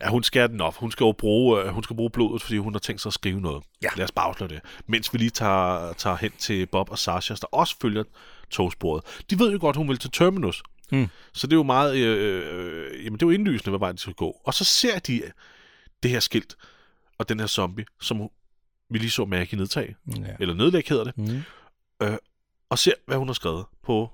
[0.00, 0.74] Ja, hun skal den op.
[0.74, 3.14] Hun skal jo bruge, øh, hun skal bruge blodet, fordi hun har tænkt sig at
[3.14, 3.62] skrive noget.
[3.82, 3.88] Ja.
[3.96, 4.60] Lad os bare det.
[4.86, 8.04] Mens vi lige tager, tager hen til Bob og Sasha, der også følger
[8.50, 9.04] togsporet.
[9.30, 10.62] De ved jo godt, hun vil til Terminus.
[10.92, 11.08] Mm.
[11.32, 12.42] Så det er jo meget, øh,
[12.92, 14.40] øh, jamen det er jo indlysende, hvad vej de skal gå.
[14.44, 15.22] Og så ser de
[16.02, 16.56] det her skilt
[17.18, 18.28] og den her zombie, som
[18.90, 20.22] vi lige så Maggie nedtage, ja.
[20.40, 21.42] eller nedlæg hedder det, Mm.
[22.70, 24.10] og ser, hvad hun har skrevet på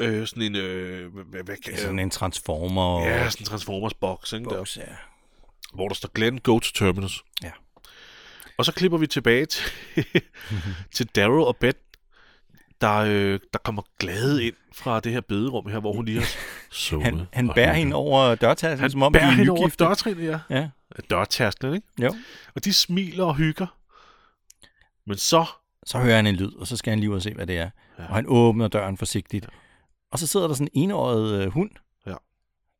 [0.00, 4.32] øh, sådan en, øh, hvad, hvad, er sådan en transformer ja, sådan en Transformers box,
[4.32, 4.82] ikke, der, box, ja.
[5.74, 7.24] hvor der står Glenn, go to Terminus.
[7.42, 7.50] Ja.
[8.58, 9.72] Og så klipper vi tilbage til,
[10.94, 11.78] til Daryl og Beth,
[12.80, 16.28] der, øh, der kommer glade ind fra det her bederum her, hvor hun lige har
[16.70, 17.04] sovet.
[17.04, 20.24] Han, han bærer hende over dørtasken, Han som om bærer de er hende over dørtrinet,
[20.24, 20.38] ja.
[20.50, 20.68] Ja,
[21.10, 21.86] Dørtærsklen, ikke?
[22.02, 22.14] jo.
[22.54, 23.66] Og de smiler og hygger.
[25.06, 25.44] Men så...
[25.86, 27.58] Så hører han en lyd, og så skal han lige ud og se, hvad det
[27.58, 27.70] er.
[27.98, 28.04] Ja.
[28.08, 29.46] Og han åbner døren forsigtigt.
[30.10, 31.70] Og så sidder der sådan en enåret øh, hund.
[32.06, 32.14] Ja.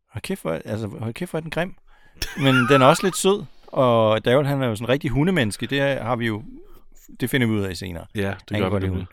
[0.09, 1.75] Hold kæft, hvor, altså, hold kæft, hvor er den grim.
[2.37, 3.45] Men den er også lidt sød.
[3.67, 5.67] Og Daryl, han er jo sådan en rigtig hundemenneske.
[5.67, 6.43] Det har vi jo...
[7.21, 8.07] Det finder vi ud af senere.
[8.15, 9.07] Ja, det Han gør vi nemlig.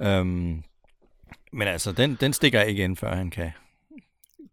[0.00, 0.62] Øhm,
[1.52, 3.50] men altså, den, den stikker ikke ind, før han kan,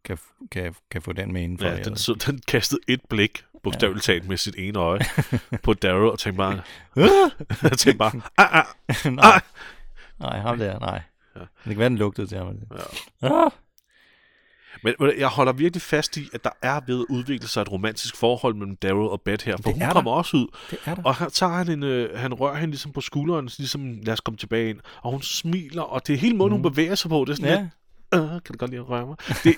[0.04, 0.18] kan,
[0.52, 1.66] kan, kan få den med indenfor.
[1.66, 5.00] Ja, den, så, den kastede et blik, bogstaveligt talt med sit ene øje,
[5.64, 6.62] på Daryl og tænkte bare...
[7.78, 8.22] tænkte bare...
[8.38, 9.14] Ah, ah.
[9.14, 9.42] nej,
[10.20, 11.02] nej, ham der, nej.
[11.36, 11.40] Ja.
[11.40, 12.48] Det kan være, den lugtede til ham.
[13.22, 13.46] Ja.
[13.46, 13.52] Ah,
[14.84, 18.16] Men jeg holder virkelig fast i, at der er ved at udvikle sig et romantisk
[18.16, 19.94] forhold mellem Daryl og Beth her, for hun er der.
[19.94, 21.04] kommer også ud, det er der.
[21.04, 24.22] og her tager han en, øh, han rører hende ligesom på skulderen, ligesom, lad os
[24.22, 26.62] komme tilbage ind, og hun smiler, og det er hele måden, mm.
[26.64, 27.62] hun bevæger sig på, det er sådan Ja,
[28.20, 29.16] lidt, øh, kan du godt lide at røre mig?
[29.44, 29.56] Det,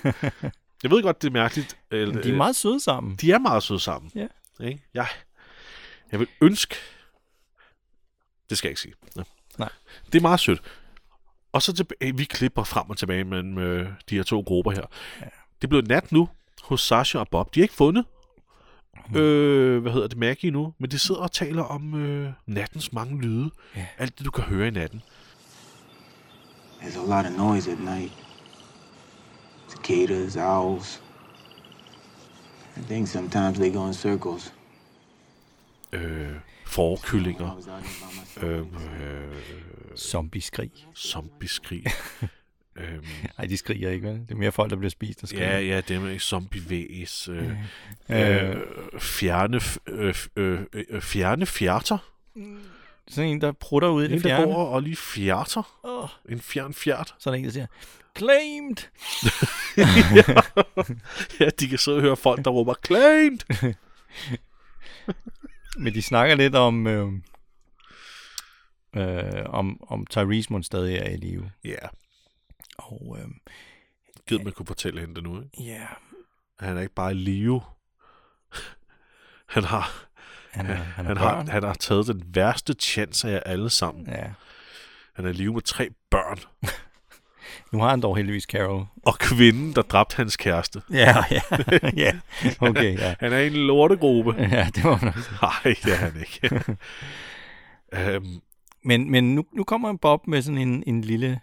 [0.82, 1.76] jeg ved godt, det er mærkeligt.
[1.90, 3.16] Eller, men de er meget søde sammen.
[3.16, 4.10] de er meget søde sammen.
[4.14, 4.26] Ja.
[4.60, 4.82] Ikke?
[4.94, 5.06] Jeg,
[6.12, 6.76] jeg vil ønske...
[8.50, 8.94] Det skal jeg ikke sige.
[9.16, 9.22] Ja.
[9.58, 9.68] Nej.
[10.12, 10.62] Det er meget sødt.
[11.52, 14.84] Og så tilbage, vi klipper frem og tilbage mellem øh, de her to grupper her.
[15.20, 15.24] Ja.
[15.56, 16.28] Det er blevet nat nu
[16.62, 17.54] hos Sasha og Bob.
[17.54, 18.04] De er ikke fundet.
[19.16, 23.20] øh, hvad hedder det, Maggie nu, men de sidder og taler om øh, nattens mange
[23.22, 23.50] lyde.
[23.76, 23.86] Ja.
[23.98, 25.02] Alt det, du kan høre i natten.
[26.80, 28.12] There's a lot of noise at night.
[29.70, 31.02] Cicadas, owls.
[32.76, 34.54] I think sometimes they go in circles.
[35.92, 36.32] Øh,
[36.72, 38.44] forkyllinger, myself.
[38.44, 40.70] øh, Zombie-skrig.
[40.96, 41.84] zombieskrig.
[42.76, 43.04] øhm,
[43.38, 44.14] Nej, de skriger ikke, vel?
[44.20, 45.50] Det er mere folk, der bliver spist og skriger.
[45.50, 47.28] ja, ja, det med zombievæs.
[47.28, 47.50] Øh,
[48.08, 48.56] Øh, øh,
[49.00, 51.98] fjerne, øh, øh, øh, fjerne fjerter.
[53.08, 54.44] sådan en, der prutter ud i det En, der fjerne.
[54.44, 55.78] går og lige fjerter.
[55.84, 57.14] Åh, En fjern fjert.
[57.18, 57.66] så er der en, der siger,
[58.18, 58.76] claimed!
[61.40, 63.38] Ja, de kan sidde og høre folk, der råber, claimed!
[65.76, 67.12] Men de snakker lidt om, øh,
[68.96, 71.50] øh, om, om Tyrese må stadig er i live.
[71.64, 71.88] Ja,
[72.78, 73.28] Og øh,
[74.26, 75.62] gid man kunne fortælle hende det nu, ikke?
[75.62, 75.86] ja,
[76.58, 77.60] Han er ikke bare i live.
[79.48, 80.06] Han har,
[80.50, 83.70] han er, han er han har, han har taget den værste chance af jer alle
[83.70, 84.06] sammen.
[84.06, 84.32] Ja.
[85.14, 86.38] Han er i live med tre børn.
[87.72, 88.86] Nu har han dog heldigvis Carol.
[89.02, 90.82] Og kvinden, der dræbte hans kæreste.
[90.90, 91.40] Ja, ja,
[91.96, 92.12] ja.
[92.60, 93.14] Okay, ja.
[93.20, 94.34] Han er i en lortegruppe.
[94.56, 95.42] Ja, det var nok.
[95.42, 96.74] Nej, det er han ikke.
[98.14, 98.40] øhm,
[98.84, 101.40] Men, men nu, nu kommer Bob med sådan en, en lille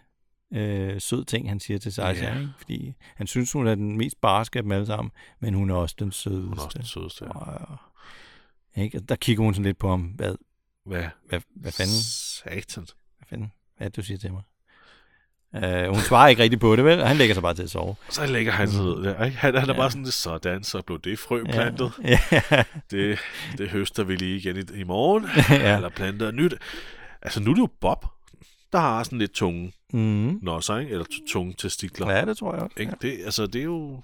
[0.54, 2.34] øh, sød ting, han siger til sig, Ja.
[2.38, 2.48] ikke?
[2.58, 5.74] fordi han synes, hun er den mest barske af dem alle sammen, men hun er
[5.74, 6.48] også den sødeste.
[6.48, 7.24] hun er også den sødeste.
[7.24, 7.30] Ja.
[7.30, 7.76] Og,
[8.76, 8.98] ikke?
[8.98, 10.00] Og der kigger hun sådan lidt på ham.
[10.00, 10.34] Hvad,
[10.86, 11.04] Hvad?
[11.28, 11.94] hvad, hvad fanden?
[12.02, 12.86] Satan.
[13.18, 13.52] Hvad fanden?
[13.76, 14.42] Hvad det, du siger til mig?
[15.54, 15.62] Uh,
[15.94, 17.04] hun svarer ikke rigtig på det, vel?
[17.06, 17.94] Han lægger sig bare til at sove.
[18.08, 19.24] Så lægger han sig ned der.
[19.24, 19.36] Ikke?
[19.36, 19.78] Han, han er Ja.
[19.80, 21.92] bare sådan, sådan, så blev det frø plantet.
[22.04, 22.18] Ja,
[22.50, 23.18] ja, Det,
[23.58, 25.26] det høster vi lige igen i, i morgen.
[25.64, 25.76] ja.
[25.76, 26.54] Eller plantet nyt.
[27.22, 28.04] Altså, nu er det jo Bob,
[28.72, 30.38] der har sådan lidt tunge Mm.
[30.42, 30.92] nosser, ikke?
[30.92, 32.10] Eller tunge testikler.
[32.10, 32.74] ja, det tror jeg også.
[32.80, 32.92] Ikke?
[33.02, 34.00] Det, altså, det er jo...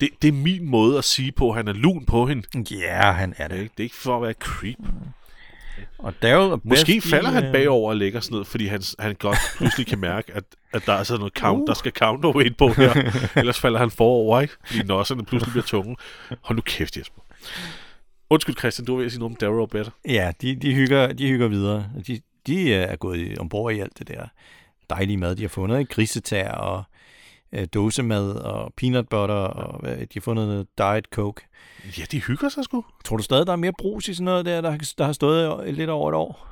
[0.00, 2.42] Det, det er min måde at sige på, at han er lun på hende.
[2.70, 3.56] Ja, han er det.
[3.58, 3.70] Ikke?
[3.76, 4.78] Det er ikke for at være creep.
[5.98, 9.14] Og Daryl og Måske falder han øh, bagover og lægger sådan ned, fordi han, han
[9.14, 12.68] godt pludselig kan mærke, at, at der er sådan noget count, der skal counterweight på
[12.68, 13.10] her.
[13.40, 14.54] Ellers falder han forover, ikke?
[14.66, 15.96] Fordi nosserne pludselig bliver tunge.
[16.40, 17.20] Hold nu kæft, Jesper.
[18.30, 19.90] Undskyld, Christian, du at sige noget om Daryl og Beth.
[20.08, 21.84] Ja, de, de, hygger, de hygger videre.
[22.06, 24.24] De, de er gået i- ombord i alt det der
[24.90, 25.78] dejlige mad, de har fundet.
[25.78, 25.94] Ikke?
[25.94, 26.82] Grisetær og
[27.52, 31.40] øh, dåsemad og peanut butter, og hvad, de har fundet noget diet coke.
[31.98, 32.84] Ja, de hygger sig sgu.
[33.04, 35.12] Tror du stadig, der er mere brus i sådan noget der, der, har- der har
[35.12, 36.48] stået lidt over et år?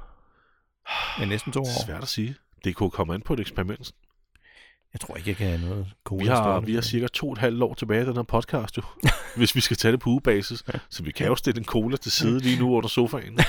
[1.20, 1.86] Ja, næsten to Det er år.
[1.86, 2.34] svært at sige.
[2.64, 3.92] Det kunne komme an på et eksperiment.
[4.92, 7.32] Jeg tror ikke, jeg kan have noget cola Vi har, vi har cirka to og
[7.32, 8.82] et halvt år tilbage i den her podcast, jo.
[9.36, 10.62] hvis vi skal tage det på ugebasis.
[10.90, 13.38] Så vi kan jo stille en cola til side lige nu under sofaen.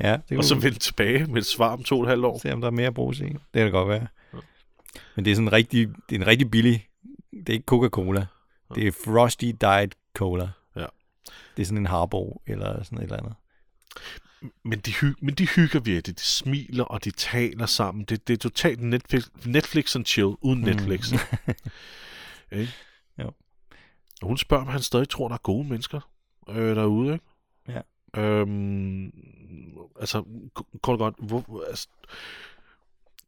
[0.00, 2.38] Ja, det og så vende tilbage med et svar om to og et halvt år.
[2.38, 3.22] se, om der er mere brus i.
[3.24, 4.06] Det kan det godt være.
[5.16, 6.88] Men det er sådan en rigtig, det er en rigtig billig,
[7.32, 8.26] det er ikke Coca-Cola.
[8.74, 10.48] Det er Frosty Diet Cola.
[10.76, 10.86] Ja.
[11.56, 13.34] Det er sådan en Harbo eller sådan et eller andet.
[14.64, 16.16] Men de, hy- men de hygger virkelig.
[16.18, 18.04] De smiler, og de taler sammen.
[18.04, 20.64] Det, det er totalt Netflix, Netflix and chill, uden Mm.
[20.66, 21.12] Netflix.
[22.52, 22.72] ikke?
[23.18, 23.26] Jo.
[24.22, 26.00] Og hun spørger, om han stadig tror, der er gode mennesker
[26.48, 27.12] øh, derude.
[27.12, 27.24] Ikke?
[27.68, 27.80] Ja.
[28.22, 29.12] Øhm,
[30.00, 30.24] altså,
[30.82, 31.88] kort og godt, hvor, altså,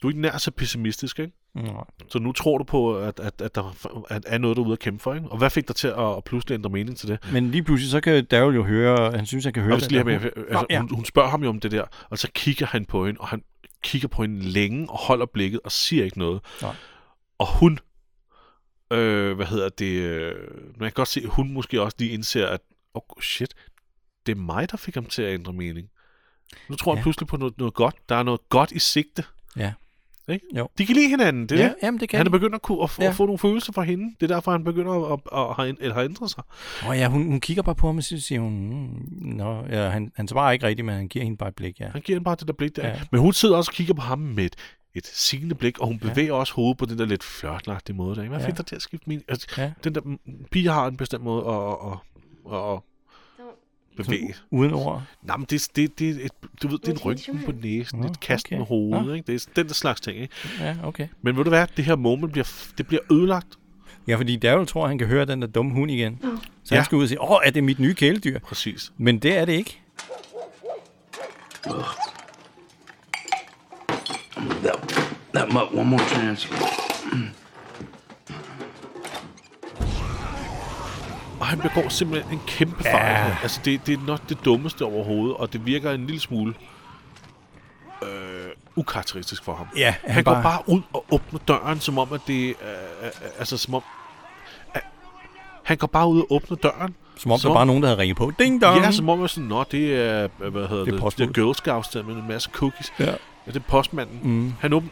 [0.02, 1.32] du er ikke nær så pessimistisk, ikke?
[1.54, 1.84] Nej.
[2.08, 3.76] Så nu tror du på, at, at, at der
[4.10, 5.28] at er noget derude at kæmpe for, ikke?
[5.28, 7.32] Og hvad fik dig til at, at pludselig ændre mening til det?
[7.32, 10.04] Men lige pludselig, så kan Daryl jo høre, han synes, han kan høre Og skal
[10.04, 10.80] lige altså, ja.
[10.80, 13.28] hun, hun spørger ham jo om det der, og så kigger han på hende, og
[13.28, 13.42] han
[13.82, 16.40] kigger på hende længe og holder blikket og siger ikke noget.
[16.62, 16.74] Nej.
[17.38, 17.78] Og hun,
[18.92, 20.34] øh, hvad hedder det, øh,
[20.76, 22.60] man kan godt se, at hun måske også lige indser, at
[22.94, 23.54] oh shit,
[24.26, 25.88] det er mig, der fik ham til at ændre mening.
[26.68, 27.02] Nu tror ja.
[27.02, 27.94] Pludselig på noget, noget godt.
[28.08, 29.24] Der er noget godt i sigte.
[29.56, 29.72] Ja.
[30.28, 30.46] Ikke?
[30.56, 30.68] Jo.
[30.78, 31.74] De kan lide hinanden, det er Ja, det.
[31.82, 33.08] jamen det kan Han er begyndt at, kunne, at, få, Ja.
[33.08, 34.14] at få nogle følelser fra hende.
[34.20, 36.42] Det er derfor, han begynder at, at, at, have, eller har ændret sig.
[36.88, 39.88] Åh ja, hun, hun kigger bare på ham, og så siger hun, mm, nå, ja,
[39.88, 41.88] han, han svarer ikke rigtigt, men han giver hende bare et blik, ja.
[41.88, 42.86] Han giver hende bare det der blik der.
[42.86, 42.94] Ja.
[42.94, 43.00] Ja.
[43.12, 44.56] Men hun sidder også og kigger på ham med et,
[44.94, 46.08] et sigende blik, og hun Ja.
[46.08, 48.16] bevæger også hovedet på den der lidt flørtlagtige måde.
[48.16, 48.28] Der.
[48.28, 48.46] Hvad Ja.
[48.46, 49.22] fik dig til at skifte min...
[49.28, 49.72] Altså, Ja.
[49.84, 50.18] Den der mm,
[50.50, 51.98] pige har en bestemt måde at, at,
[52.52, 52.80] at, at
[53.96, 54.34] Bevæge.
[54.50, 55.02] Uden ord.
[55.22, 56.30] Nej, men det, det, det, er et,
[56.62, 58.56] du ved, det er en rynken på næsen, Nå, et kast okay.
[58.56, 59.12] med hovedet, Nå.
[59.12, 59.32] ikke?
[59.32, 60.34] Det er den der slags ting, ikke?
[60.60, 61.08] Ja, okay.
[61.22, 63.48] Men ved du hvad, det her moment bliver, det bliver ødelagt.
[64.08, 66.18] Ja, fordi Daryl tror, han kan høre den der dumme hund igen.
[66.64, 66.76] Så Ja.
[66.76, 68.38] han skal ud og sige, åh, er det mit nye kæledyr?
[68.38, 68.92] Præcis.
[68.98, 69.80] Men det er det ikke.
[74.62, 74.76] That,
[75.34, 76.48] that mutt one more chance.
[81.46, 83.36] Og han begår simpelthen en kæmpe fejl Ja.
[83.42, 86.54] Altså, det, det er nok det dummeste overhovedet, og det virker en lille smule
[88.02, 88.08] øh,
[88.76, 89.66] ukarakteristisk for ham.
[89.76, 92.54] Ja, Han, han går bare ud og åbner døren, som om, at det er...
[93.02, 93.82] Øh, altså, som om...
[95.62, 97.88] Han går bare ud og åbner døren, Som om Som der bare er nogen, der
[97.88, 98.32] havde ringet på.
[98.38, 98.84] Ding dong!
[98.84, 101.32] Ja, som om jeg sådan, nå, det er, hvad hedder Det er det, det er
[101.32, 102.92] Girl Scouts der med en masse cookies.
[102.98, 103.04] Ja.
[103.04, 103.12] Ja,
[103.46, 104.20] det er postmanden.
[104.22, 104.52] Mm.
[104.60, 104.90] Han, åbner,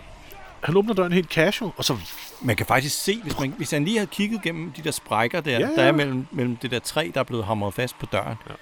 [0.61, 1.97] han åbner døren helt casual, og så...
[2.43, 5.41] Man kan faktisk se, hvis, man, hvis han lige havde kigget gennem de der sprækker
[5.41, 5.75] der, Ja, ja, ja.
[5.77, 8.55] der er mellem, mellem det der træ, der er blevet hamret fast på døren, Ja.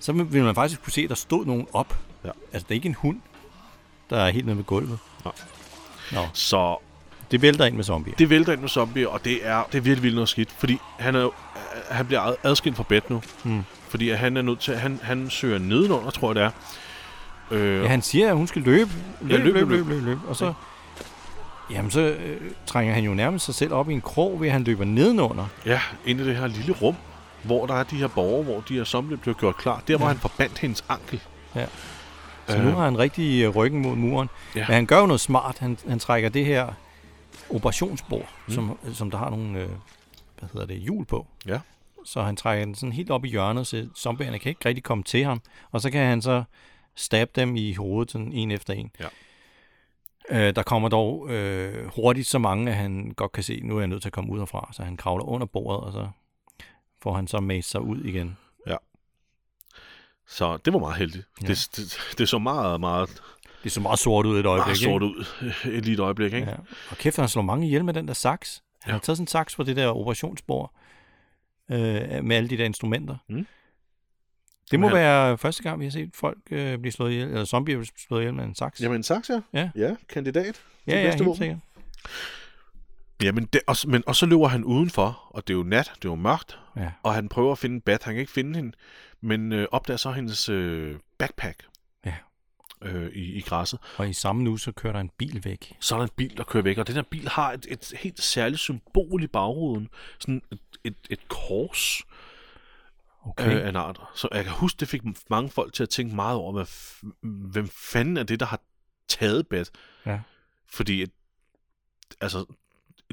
[0.00, 1.96] så ville man faktisk kunne se, at der stod nogen op.
[2.24, 2.30] Ja.
[2.52, 3.20] Altså, det er ikke en hund,
[4.10, 4.98] der er helt nede ved gulvet.
[5.24, 5.34] Nej.
[6.12, 6.76] Nå, Så
[7.30, 8.14] det vælter ind med zombier.
[8.14, 10.78] det vælter ind med zombier, og det er, det er virkelig vildt noget skidt, fordi
[10.98, 11.28] han, er,
[11.90, 13.22] han bliver ad- adskilt fra bed nu.
[13.44, 13.62] Hmm.
[13.88, 16.50] Fordi han er nødt til, han, han søger nedenunder, tror jeg det er.
[17.50, 18.90] Øh, Ja, han siger, at hun skal løbe.
[19.20, 20.18] Løb, løb, løb, løb, løb, løb, løb.
[20.28, 20.52] Og så,
[21.70, 24.52] jamen, så øh, trænger han jo nærmest sig selv op i en krog, ved at
[24.52, 25.46] han løber nedenunder.
[25.66, 26.96] Ja, ind i det her lille rum,
[27.42, 29.82] hvor der er de her borgere, hvor de her zombier bliver gjort klar.
[29.88, 30.12] Der, hvor Ja.
[30.12, 31.22] han forbandt hendes ankel.
[31.54, 31.66] Ja.
[32.48, 34.28] Så nu har han rigtig øh, ryggen mod muren.
[34.56, 34.60] Ja.
[34.68, 35.58] Men han gør jo noget smart.
[35.58, 36.68] Han, han trækker det her
[37.50, 38.28] operationsbord, Mm.
[38.46, 38.54] mm.
[38.54, 39.68] som, som der har nogle, øh,
[40.38, 41.26] hvad hedder det, hjul på.
[41.46, 41.58] Ja.
[42.04, 45.04] Så han trækker den sådan helt op i hjørnet, så zombierne kan ikke rigtig komme
[45.04, 45.40] til ham.
[45.72, 46.42] Og så kan han så
[46.94, 48.90] stabbe dem i hovedet, sådan en efter en.
[49.00, 49.04] Ja.
[50.30, 53.80] Øh, der kommer dog øh, hurtigt så mange, at han godt kan se, nu er
[53.80, 54.70] jeg nødt til at komme ud herfra.
[54.72, 56.08] Så han kravler under bordet, og så
[57.02, 58.36] får han så mast sig ud igen.
[60.28, 61.28] Så det var meget heldigt.
[61.42, 61.46] Ja.
[61.46, 61.52] Ja.
[61.52, 63.22] Det, det, det så meget, meget,
[63.64, 64.84] Det så meget sort ud et øjeblik, meget ikke?
[64.84, 65.24] sort ud.
[65.72, 66.50] Et lille øjeblik, ikke?
[66.50, 66.56] Ja.
[66.90, 68.62] Og kæft, han slår mange ihjel med den der saks.
[68.82, 68.92] Han Ja.
[68.92, 70.72] har taget sådan en saks på det der operationsbord
[71.70, 73.16] øh, med alle de der instrumenter.
[73.28, 73.46] Mm.
[74.70, 77.44] Det må Han- være første gang, vi har set folk øh, blive slået ihjel, eller
[77.44, 78.80] zombier blive slået ihjel med en saks.
[78.80, 79.40] Jamen, saks, ja.
[79.52, 79.70] Ja.
[79.76, 80.62] Ja, kandidat.
[80.86, 81.36] ja, ja, helt våben.
[81.36, 81.58] sikkert.
[83.22, 86.04] Jamen, det, og, men, og så løber han udenfor, og det er jo nat, det
[86.04, 86.90] er jo mørkt, Ja.
[87.02, 88.02] og han prøver at finde Bat.
[88.04, 88.72] Han kan ikke finde hende,
[89.20, 91.62] men øh, opdager så hendes øh, backpack
[92.06, 92.14] Ja.
[92.82, 93.78] øh, i, i græsset.
[93.96, 95.72] Og i samme nu, så kører der en bil væk.
[95.80, 97.92] Så er der en bil, der kører væk, og den her bil har et, et
[97.98, 99.88] helt særligt symbol i bagruden.
[100.18, 102.12] Sådan et, et, et kors Okay.
[103.26, 103.56] Okay.
[103.56, 104.00] øh, af en art.
[104.14, 106.66] Så jeg kan huske, det fik mange folk til at tænke meget over, hvad,
[107.52, 108.60] hvem fanden er det, der har
[109.08, 109.70] taget Bat?
[110.06, 110.20] Ja.
[110.68, 111.06] Fordi,
[112.20, 112.44] altså,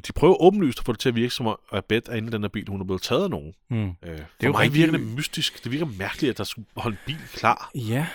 [0.07, 2.27] de prøver åbenlyst at få det til at virke som om, at Bet er inde
[2.27, 3.53] i den her bil, hun er blevet taget af nogen.
[3.69, 3.75] mm.
[3.77, 5.63] Øh, det er er jo mig virker det mystisk.
[5.63, 7.71] Det virker mærkeligt, at der skulle holde en bil klar.
[7.75, 8.07] Ja,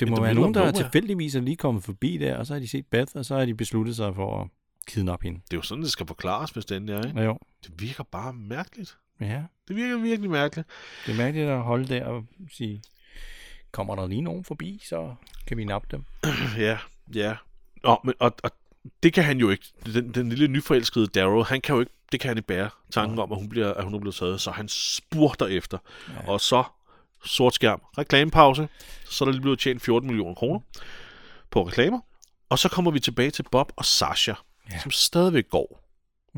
[0.00, 0.82] det må være nogen, der nowhere.
[0.82, 3.44] tilfældigvis er lige kommet forbi der, og så har de set Beth, og så har
[3.44, 4.48] de besluttet sig for at
[4.86, 5.40] kidnappe hende.
[5.44, 7.06] Det er jo sådan, det skal forklares, hvis endelig er.
[7.06, 7.18] Ikke?
[7.20, 7.38] Ja, jo.
[7.64, 8.98] Det virker bare mærkeligt.
[9.20, 10.68] Ja, Det virker virkelig mærkeligt.
[11.06, 12.82] det er mærkeligt at holde der og sige,
[13.72, 15.14] kommer der lige nogen forbi, så
[15.46, 16.04] kan vi nappe dem.
[16.66, 16.78] ja,
[17.14, 17.36] ja.
[17.82, 18.50] Nå, men, og, og
[19.02, 19.64] det kan han jo ikke.
[19.84, 23.18] Den, den lille nyforelskede Darrow, han kan jo ikke, det kan han ikke bære tanken
[23.18, 24.40] om, at hun, bliver, at hun er blevet taget.
[24.40, 25.78] Så han spurter efter.
[26.08, 26.30] Ja.
[26.30, 26.64] Og så
[27.24, 28.68] sort skærm, reklamepause.
[29.04, 30.60] Så er der lige blevet tjent 14 millioner kroner
[31.50, 32.00] på reklamer.
[32.48, 34.32] Og så kommer vi tilbage til Bob og Sasha,
[34.72, 34.78] ja.
[34.78, 35.87] som stadigvæk går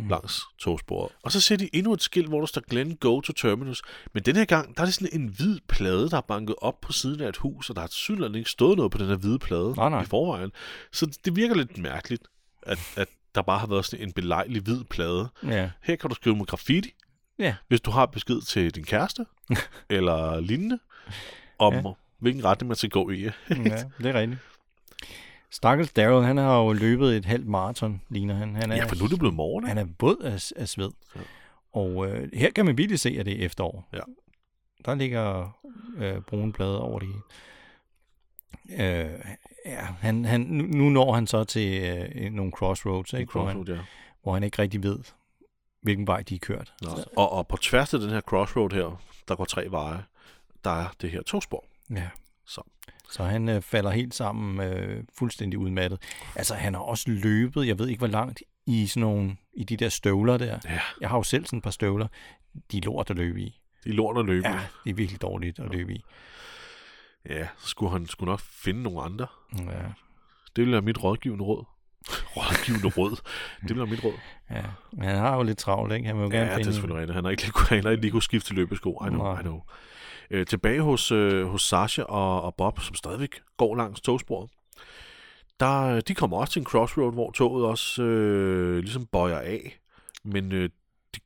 [0.02, 0.08] Mm.
[0.08, 1.12] langs togsporet.
[1.22, 3.82] Og så ser de endnu et skilt, hvor der står Glen Go to Terminus.
[4.14, 6.80] Men den her gang, der er det sådan en hvid plade, der er banket op
[6.80, 9.16] på siden af et hus, og der har tydeligvis ikke stået noget på den her
[9.16, 10.02] hvide plade Nej, nej.
[10.02, 10.52] i forvejen.
[10.92, 12.22] Så det- virker lidt mærkeligt,
[12.62, 15.28] at, at der bare har været sådan en belejlig hvid plade.
[15.46, 16.90] Ja, Her kan du skrive med graffiti,
[17.38, 17.54] Ja.
[17.68, 19.26] hvis du har besked til din kæreste,
[19.90, 20.78] eller lignende,
[21.58, 21.82] om ja.
[22.20, 23.20] hvilken retning man skal gå i.
[23.22, 23.32] ja,
[23.98, 24.40] det er rigtigt.
[25.50, 28.54] Stakkels Daryl, han har jo løbet et halvt maraton, ligner han.
[28.56, 29.66] han er, Ja, for nu er det blevet morgen.
[29.66, 30.90] Han er våd af, af sved.
[31.16, 31.20] Ja.
[31.72, 33.88] Og øh, her kan man virkelig se, at det er efterår.
[33.92, 34.00] Ja.
[34.84, 35.50] Der ligger
[35.96, 37.20] øh, brune blade over det hele.
[38.70, 39.20] Øh,
[39.66, 41.82] ja, han, han, nu, nu når han så til
[42.14, 43.82] øh, nogle crossroads, ikke, hvor, han, Crossroad, ja.
[44.22, 44.98] hvor han ikke rigtig ved,
[45.82, 46.74] hvilken vej de er kørt.
[46.82, 46.90] Nå.
[47.16, 50.04] Og, og på tværs af den her crossroad her, der går tre veje,
[50.64, 51.64] der er det her togspor.
[51.90, 52.08] Ja.
[52.46, 52.62] Så.
[53.11, 56.03] Så han øh, falder helt sammen, øh, fuldstændig udmattet.
[56.37, 59.77] Altså, han har også løbet, jeg ved ikke hvor langt, i sådan nogle, i de
[59.77, 60.59] der støvler der.
[60.64, 62.07] Ja, Jeg har jo selv sådan et par støvler.
[62.73, 63.61] De er lort at løbe i.
[63.85, 64.49] de lort at løbe.
[64.49, 66.05] Ja, det er virkelig dårligt at løbe i.
[67.28, 69.26] ja, så skulle han skulle nok finde nogle andre.
[69.59, 69.62] Ja,
[70.57, 71.64] Det ville være mit rådgivende råd.
[72.37, 73.11] rådgivende råd.
[73.61, 74.12] Det ville være mit råd.
[74.51, 74.62] ja.
[74.93, 76.07] Men han har jo lidt travlt, ikke?
[76.07, 77.14] Han vil jo Ja, gerne det er selvfølgelig rigtigt.
[77.14, 79.05] Han har ikke lige, han har ikke lige kunne skifte til løbesko.
[79.07, 79.41] I know, Nej.
[79.41, 79.61] I know.
[80.31, 84.51] Øh, tilbage hos, øh, hos Sasha og, og Bob, som stadigvæk går langs togsporet.
[85.61, 89.81] Der, de kommer også til en crossroad, hvor toget også øh, ligesom bøjer af.
[90.24, 90.70] Men øh,
[91.14, 91.20] de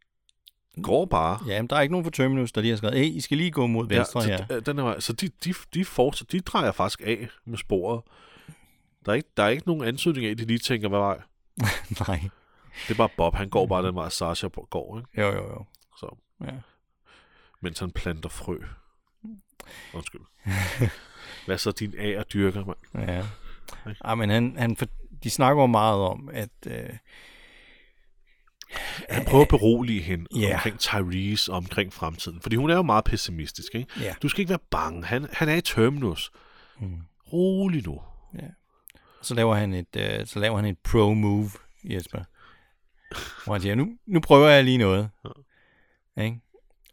[0.82, 1.38] går bare.
[1.46, 3.36] Ja, men der er ikke nogen på Terminus, der lige har skrevet, hey, I skal
[3.38, 4.36] lige gå mod venstre ja, her.
[4.36, 8.02] så, øh, den er, så de, de, de, fortsætter, de drejer faktisk af med sporet.
[9.06, 11.20] Der er ikke, der er ikke nogen ansøgning af, at de lige tænker, hvad vej.
[12.08, 12.20] Nej.
[12.88, 15.20] Det er bare Bob, han går bare den vej, Sasha går, ikke?
[15.22, 15.64] Jo, jo, jo.
[15.96, 16.50] Så, Ja.
[17.60, 18.58] mens han planter frø.
[19.94, 20.20] Undskyld.
[21.46, 23.08] Hvad så din A og dyrker, mand?
[23.08, 23.24] Ja.
[24.04, 24.86] ja men han, han for,
[25.24, 26.88] de snakker jo meget om, at øh,
[29.10, 30.54] Han prøver at berolige hende Ja.
[30.54, 32.40] omkring Tyrese og omkring fremtiden.
[32.40, 34.00] Fordi hun er jo meget pessimistisk, ikke?
[34.00, 34.14] Ja.
[34.22, 35.04] Du skal ikke være bange.
[35.04, 36.30] Han, han er i Terminus.
[36.80, 36.96] Mm.
[37.32, 38.00] Rolig nu.
[39.22, 41.50] Så laver han et, øh, så laver han et pro-move,
[41.84, 42.24] Jesper.
[43.44, 45.10] Hvor han siger, nu, nu prøver jeg lige noget.
[46.20, 46.40] Ikke?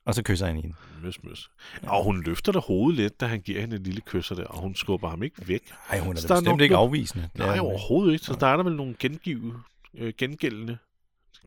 [0.05, 0.75] Og så kysser han hende.
[1.03, 1.51] Møs, møs.
[1.83, 4.59] Og hun løfter det hovedet lidt, da han giver hende et lille kysser der, og
[4.59, 5.61] hun skubber ham ikke væk.
[5.89, 7.23] Ej, hun er da er bestemt nok ikke afvisende.
[7.33, 8.25] Det Nej, overhovedet ikke.
[8.25, 9.63] Så der er der vel nogle gengive,
[9.97, 10.77] øh, gengældende,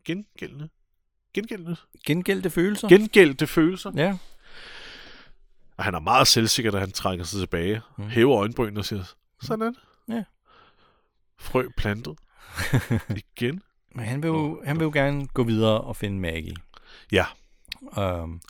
[0.05, 0.69] gengældende,
[1.33, 1.75] gengældende,
[2.05, 2.87] Gengældte følelser.
[2.87, 3.91] gengældte følelser.
[3.95, 4.17] ja.
[5.77, 8.07] Og han er meget selvsikker, da han trækker sig tilbage, mm.
[8.09, 9.03] hæver øjenbrynene og siger,
[9.41, 9.75] sådan.
[10.09, 10.23] Ja.
[11.39, 12.15] Frø plantet.
[13.37, 13.61] Igen.
[13.95, 16.55] Men han vil, jo, han vil jo gerne gå videre og finde Maggie.
[17.11, 17.25] Ja.
[17.97, 18.41] Um,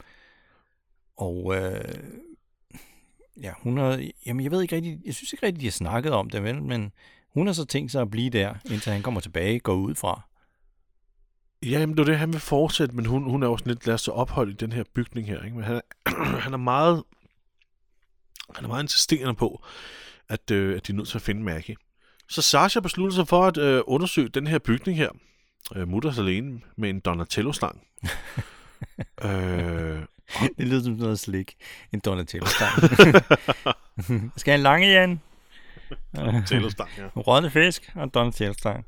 [1.17, 1.93] og øh,
[3.41, 6.11] ja, hun har, jamen jeg ved ikke rigtig, jeg synes ikke rigtig, de har snakket
[6.11, 6.91] om det, vel, men
[7.33, 10.21] hun har så tænkt sig at blive der, indtil han kommer tilbage, går ud fra.
[11.63, 13.93] Ja, jamen, det er det, han vil fortsætte, men hun, hun er sådan lidt, lad
[13.93, 15.43] os så ophold i den her bygning her.
[15.43, 15.55] Ikke?
[15.55, 15.81] Men han, er,
[16.45, 17.03] han er meget
[18.55, 19.65] han er meget insisterende på,
[20.29, 21.75] at, øh, at de er nødt til at finde Maggie.
[22.29, 25.09] Så Sasha beslutter sig for at øh, undersøge den her bygning her,
[25.75, 27.87] øh, mutters alene, med en Donatello-stang.
[29.23, 30.05] øh,
[30.57, 31.55] Det lyder som noget slik.
[31.93, 32.71] En Donatello-stang.
[34.39, 35.21] Skal jeg en lange, Jan?
[36.15, 37.07] Donatello-stang, ja.
[37.27, 38.85] Rådne fisk og Donatello-stang.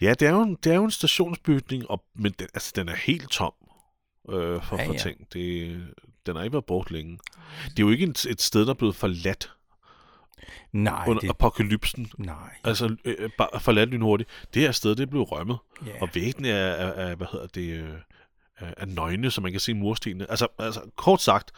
[0.00, 2.88] Ja, det er jo en, det er jo en stationsbygning, og, men den, altså, den
[2.88, 3.52] er helt tom
[4.30, 5.32] øh, for, Ja, ja, for ting.
[5.32, 5.80] Det,
[6.26, 7.18] den har ikke været brugt længe.
[7.64, 9.52] Det er jo ikke et, et sted, der er blevet forladt
[10.72, 12.10] Nej, under det, apokalypsen.
[12.18, 12.34] nej.
[12.64, 14.30] Altså, øh, bare forladt lynhurtigt.
[14.54, 15.58] Det her sted, det er blevet rømmet.
[15.86, 15.90] Ja.
[16.00, 17.88] Og væggene er, er, er, hvad hedder det, øh,
[18.76, 20.30] er, nøgne, så man kan se murstenene.
[20.30, 21.50] Altså, altså kort sagt,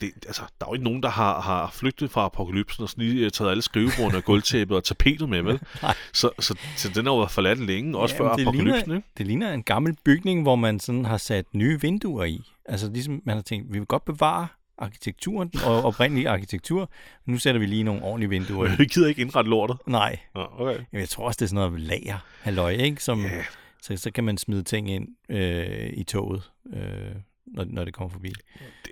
[0.00, 3.04] det, altså, der er jo ikke nogen, der har, har flygtet fra apokalypsen og sådan
[3.04, 5.60] lige øh, taget alle skrivebordene og gulvtæppet og tapetet med, vel?
[6.12, 8.96] Så, så, så den har jo været forladt længe, også Jamen, før det apokalypsen, ligner-
[8.96, 9.08] ikke?
[9.18, 12.42] Det ligner en gammel bygning, hvor man sådan har sat nye vinduer i.
[12.66, 14.46] Altså ligesom man har tænkt, vi vil godt bevare
[14.78, 16.90] arkitekturen, og oprindelige arkitektur,
[17.26, 18.76] nu sætter vi lige nogle ordentlige vinduer.
[18.76, 19.76] Vi gider ikke indrette lortet.
[19.86, 20.72] Nej, Nå, okay.
[20.74, 23.02] Jamen, jeg tror også, det er sådan noget lager, halløj, ikke?
[23.04, 23.44] Som, Ja.
[23.82, 27.14] så, så kan man smide ting ind øh, i toget, øh,
[27.46, 28.32] når, når det kommer forbi.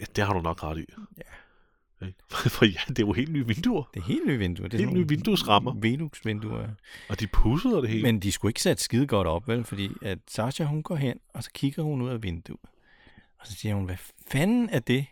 [0.01, 0.85] Det, det har du nok ret i.
[1.19, 1.23] Ja.
[2.31, 3.91] For ja, det er jo helt nye vinduer.
[3.95, 4.69] Det er helt nye vinduer.
[4.69, 5.75] Det er Helt nye vinduesrammer.
[5.75, 6.69] Velux-vinduer.
[7.09, 8.03] Og de pussede det hele.
[8.03, 9.65] Men de skulle ikke sat skide godt op, vel?
[9.65, 12.61] Fordi at Sasha, hun går hen, og så kigger hun ud af vinduet.
[13.39, 13.97] Og så siger hun, hvad
[14.33, 15.07] fanden er det,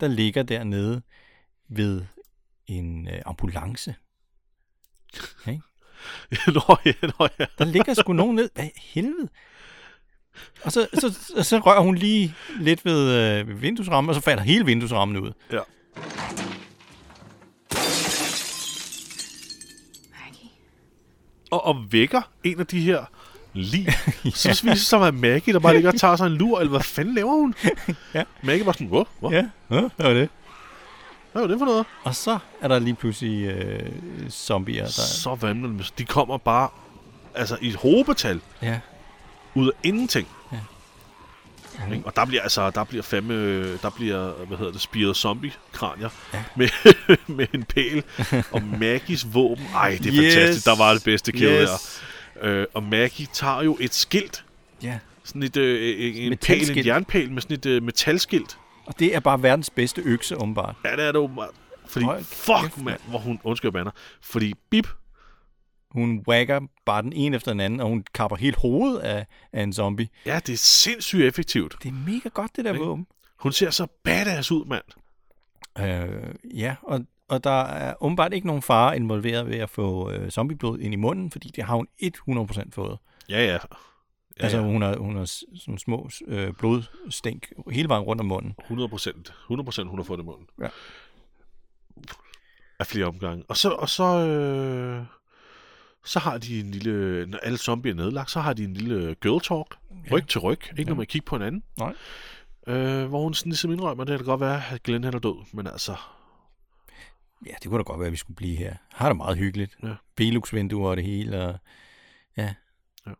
[0.00, 1.02] der ligger dernede
[1.68, 2.02] ved
[2.66, 3.94] en øh, ambulance?
[6.54, 7.46] nå, ja, nå, ja.
[7.58, 8.50] Der ligger sgu nogen ned.
[8.54, 9.28] Hvad helvede?
[10.62, 14.20] Og så, så, så, så rører hun lige lidt ved, øh, ved vinduesrammen, og så
[14.20, 15.32] falder hele vinduesrammen ud.
[15.52, 15.60] ja.
[21.50, 23.04] Og, og vækker en af de her
[23.52, 23.94] lige.
[24.24, 24.30] ja.
[24.30, 26.80] Så viser sig at Maggie, der bare ligger og tager sig en lur, eller hvad
[26.80, 27.54] fanden laver hun?
[28.14, 28.22] Ja.
[28.42, 29.08] Maggie var sådan, hvor?
[29.20, 29.32] Hvor?
[29.32, 29.36] Ja,
[29.70, 30.28] ja hvad var det?
[31.32, 31.86] Hvad var det for noget?
[32.04, 33.90] Og så er der lige pludselig øh,
[34.30, 34.90] zombier, der...
[34.90, 35.98] Så vanvittigt.
[35.98, 36.68] De kommer bare
[37.34, 38.78] altså i et hobetal Ja,
[39.54, 40.28] ud af ingenting.
[40.52, 40.58] Ja.
[41.94, 42.06] Ikke?
[42.06, 46.42] Og der bliver altså, der bliver fandme, der bliver, hvad hedder det, spiret zombie-kranier Ja.
[46.56, 46.68] med,
[47.26, 48.02] med en pæl.
[48.52, 50.34] Og Maggies våben, ej, det er Yes.
[50.34, 50.66] fantastisk.
[50.66, 51.68] Der var det bedste kill Yes.
[51.68, 51.76] der.
[52.42, 54.44] Øh, og Maggie tager jo et skilt,
[54.82, 54.98] ja.
[55.24, 58.58] sådan et, øh, en pæl, en jernpæl med sådan et øh, metalskilt.
[58.86, 60.76] Og det er bare verdens bedste økse, åbenbart.
[60.84, 61.50] Ja, det er det åbenbart.
[61.86, 63.90] Fordi, Hold fuck, kæft, mand, hvor hun, undskyld, banner.
[64.22, 64.88] Fordi, bip,
[65.90, 69.62] Hun wagger bare den ene efter den anden, og hun kapper helt hovedet af, af
[69.62, 70.08] en zombie.
[70.26, 71.76] ja, det er sindssygt effektivt.
[71.82, 73.06] Det er mega godt, det der våben.
[73.38, 74.84] Hun ser så badass ud, mand.
[75.78, 80.30] Øh, ja, og, og der er åbenbart ikke nogen fare involveret ved at få øh,
[80.30, 82.98] zombieblod ind i munden, fordi det har hun 100% fået.
[83.28, 83.52] Ja, ja.
[83.52, 83.58] Ja,
[84.42, 84.64] altså, ja.
[84.64, 85.24] hun har, hun har
[85.58, 88.54] sådan små øh, blodstænk hele vejen rundt om munden.
[88.60, 89.32] 100 procent.
[89.42, 90.46] 100 procent, hun har fået det i munden.
[90.62, 90.68] Ja.
[92.78, 93.44] Af flere omgange.
[93.48, 95.02] Og så, og så, øh,
[96.04, 99.14] så har de en lille, når alle zombier er nedlagt, så har de en lille
[99.14, 99.76] girl talk.
[100.12, 100.58] Ryg til ryg.
[100.70, 100.88] Ikke Ja.
[100.88, 101.62] når man kigger på hinanden.
[101.78, 101.94] Nej.
[102.66, 105.44] Øh, hvor hun sådan ligesom indrømmer, det kan godt være, at Glenn han er død.
[105.52, 105.94] Men altså,
[107.46, 108.74] Ja, det kunne da godt være, at vi skulle blive her.
[108.92, 109.76] Har det meget hyggeligt.
[109.82, 109.94] Ja.
[110.16, 111.58] Velux-vinduer og det hele, og
[112.36, 112.54] ja.
[113.06, 113.12] Ja.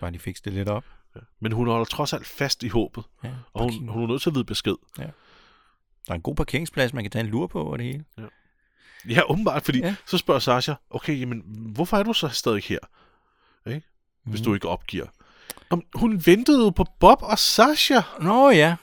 [0.00, 0.84] Bare de fikse det lidt op.
[1.16, 1.20] ja.
[1.40, 3.04] men hun holder trods alt fast i håbet.
[3.24, 3.30] Ja.
[3.52, 4.76] Og hun, hun er nødt til at vide besked.
[4.96, 5.10] Der
[6.08, 8.04] er en god parkeringsplads, man kan tage en lur på og det hele.
[9.08, 9.86] Ja, åbenbart, fordi Ja.
[9.86, 9.94] ja.
[10.06, 11.42] så spørger Sasha, okay, jamen,
[11.74, 12.78] hvorfor er du så stadig her?
[13.66, 13.86] Ikke?
[14.24, 14.44] Hvis Mhm.
[14.44, 15.06] du ikke opgiver.
[15.70, 18.00] Om, hun ventede jo på Bob og Sasha.
[18.20, 18.76] Nå ja,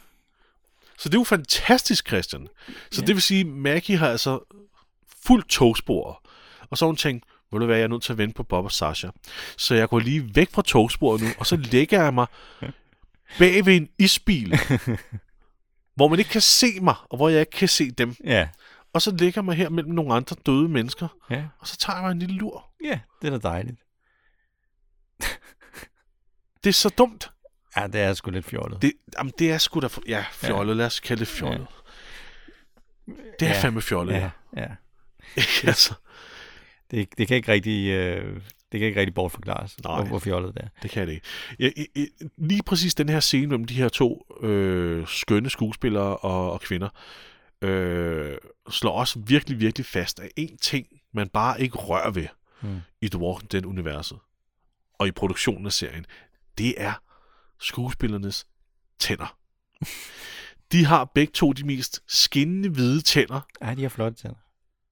[0.99, 2.47] Så det er jo fantastisk, Christian.
[2.91, 3.05] Så Ja.
[3.07, 4.39] det vil sige, Maggie har altså
[5.27, 6.29] fuldt togspor.
[6.69, 8.65] Og så hun tænkt, vil du være, jeg er nødt til at vente på Bob
[8.65, 9.09] og Sasha.
[9.57, 12.27] Så jeg går lige væk fra togsporet nu, og så lægger jeg mig
[13.39, 14.59] bag ved en isbil,
[15.95, 18.15] hvor man ikke kan se mig, og hvor jeg ikke kan se dem.
[18.23, 18.49] Ja.
[18.93, 21.43] Og så ligger jeg mig her mellem nogle andre døde mennesker, Ja.
[21.59, 22.65] og så tager jeg mig en lille lur.
[22.83, 23.77] Ja, det er da dejligt.
[26.63, 27.31] Det er så dumt.
[27.77, 28.81] Ja, det er sgu lidt fjollet.
[28.81, 29.87] Det, jamen, det er sgu da...
[30.07, 30.73] Ja, fjollet.
[30.73, 30.77] Ja.
[30.77, 31.67] Lad os kalde det fjollet.
[33.39, 33.61] Det er Ja.
[33.61, 34.61] fandme fjollet, ja, ja.
[34.61, 34.67] ja.
[35.63, 35.93] altså,
[36.91, 37.89] Det, det kan ikke rigtig...
[37.89, 40.03] Øh, det kan ikke rigtig bortforklares, Nej.
[40.03, 40.67] hvor, fjollet det er.
[40.81, 41.25] det kan det ikke.
[41.59, 42.07] Ja, i, i,
[42.37, 46.89] lige præcis den her scene mellem de her to øh, skønne skuespillere og, og kvinder,
[47.61, 48.37] øh,
[48.69, 52.27] slår også virkelig, virkelig fast af en ting, man bare ikke rører ved
[52.59, 52.81] Hmm.
[53.01, 54.17] i The Walking Dead-universet
[54.93, 56.05] og i produktionen af serien.
[56.57, 56.93] Det er
[57.59, 58.47] skuespillernes
[58.99, 59.37] tænder.
[60.71, 64.37] De har begge to de mest skinnende hvide tænder Ej, de har flotte tænder.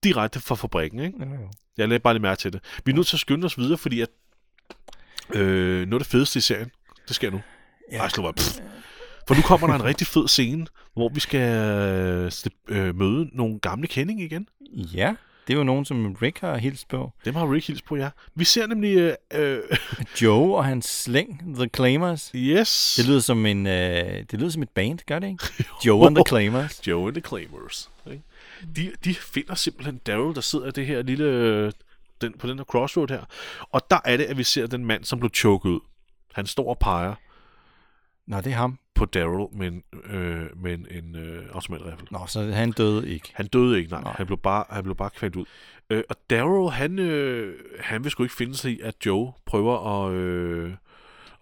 [0.04, 1.18] Direkte fra fabrikken, ikke?
[1.24, 1.50] Jo, jo.
[1.78, 2.60] Jeg lagde bare lige mærke til det.
[2.84, 4.08] Vi er nødt til at skynde os videre, fordi at
[5.34, 6.70] øh, noget af det fedeste i serien,
[7.08, 7.40] det sker nu.
[7.92, 7.98] Ja.
[7.98, 8.32] Ej, slå.
[9.28, 12.32] For nu kommer der en rigtig fed scene, hvor vi skal øh,
[12.68, 14.48] øh, møde nogle gamle kendinge igen.
[14.72, 15.14] Ja,
[15.46, 17.12] det er jo nogen, som Rick har hilst på.
[17.24, 18.10] Dem har Rick hils på, ja.
[18.34, 18.96] Vi ser nemlig...
[18.96, 19.60] Øh, øh,
[20.22, 22.30] Joe og hans slæng, The Claimers.
[22.34, 22.94] yes.
[22.96, 25.64] Det lyder som en, øh, det lyder som et band, gør det ikke?
[25.86, 26.86] Joe and the Claimers.
[26.86, 27.90] Joe and the Claimers.
[28.10, 28.22] Ikke?
[28.76, 31.24] De, de finder simpelthen Daryl, der sidder i det her lille...
[31.24, 31.72] øh,
[32.20, 33.24] Den, på den her crossroad her.
[33.70, 35.80] Og der er det, at vi ser den mand, som blev choket ud.
[36.34, 37.14] Han står og peger
[38.26, 38.78] Nå, det er ham.
[38.94, 42.06] på Daryl med en, øh, med en, en øh, automatrifle.
[42.10, 43.30] Nå, så han døde ikke.
[43.34, 44.00] Han døde ikke, nej.
[44.02, 44.14] Nej.
[44.16, 45.44] Han blev bare, han blev bare kvalt ud.
[45.90, 50.04] Øh, og Daryl, han, øh, han vil sgu ikke finde sig i, at Joe prøver
[50.06, 50.72] at, øh,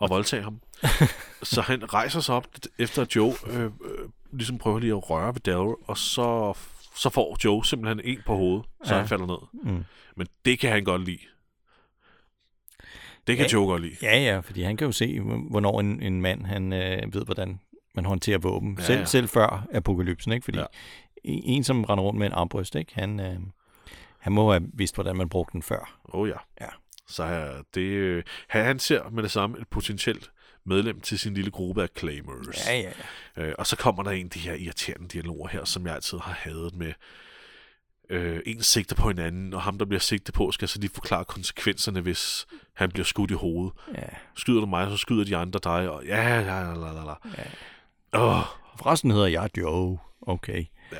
[0.02, 0.60] at voldtage ham.
[1.42, 2.46] så han rejser sig op,
[2.78, 3.70] efter at Joe øh, øh,
[4.32, 6.54] ligesom prøver lige at røre ved Daryl, og så,
[6.96, 8.98] så får Joe simpelthen en på hovedet, så Ja.
[9.00, 9.72] han falder ned.
[9.72, 9.84] Mm.
[10.16, 11.18] Men det kan han godt lide.
[13.26, 13.52] Det kan Ja.
[13.52, 13.96] Joe godt lide.
[14.02, 17.60] Ja, ja, fordi han kan jo se, hvornår en, en mand han øh, ved, hvordan
[17.94, 18.76] man håndterer våben.
[18.78, 19.04] Ja, selv, ja.
[19.04, 20.44] selv før apokalypsen, ikke?
[20.44, 20.64] Fordi Ja.
[21.24, 22.94] en, en, som render rundt med en armbrøst, ikke?
[22.94, 23.36] Han, øh,
[24.18, 26.00] han må have vidst, hvordan man brugte den før.
[26.04, 26.36] Oh ja.
[26.60, 26.66] Ja.
[27.08, 30.30] Så her, det, øh, han, han ser med det samme et potentielt
[30.66, 32.66] medlem til sin lille gruppe af claimers.
[32.66, 32.92] Ja, ja,
[33.36, 33.42] ja.
[33.42, 36.18] Øh, og så kommer der en af de her irriterende dialoger her, som jeg altid
[36.18, 36.92] har hadet med
[38.10, 41.24] øh, en sigter på hinanden, og ham, der bliver sigtet på, skal så lige forklare
[41.24, 43.72] konsekvenserne, hvis han bliver skudt i hovedet.
[43.94, 44.02] ja.
[44.36, 47.14] Skyder du mig, så skyder de andre dig, og ja, ja, la, la, la, la.
[47.38, 47.44] Ja.
[48.20, 48.44] Åh,
[48.78, 49.98] Forresten hedder jeg Joe.
[50.22, 50.64] Okay.
[50.92, 50.98] Ja.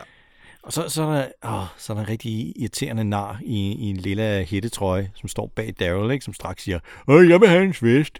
[0.62, 3.90] Og så, så, er der, åh, så er der en rigtig irriterende nar i, i
[3.90, 6.24] en lille hættetrøje, som står bag Daryl, ikke?
[6.24, 8.18] som straks siger, Åh, jeg vil have en svist.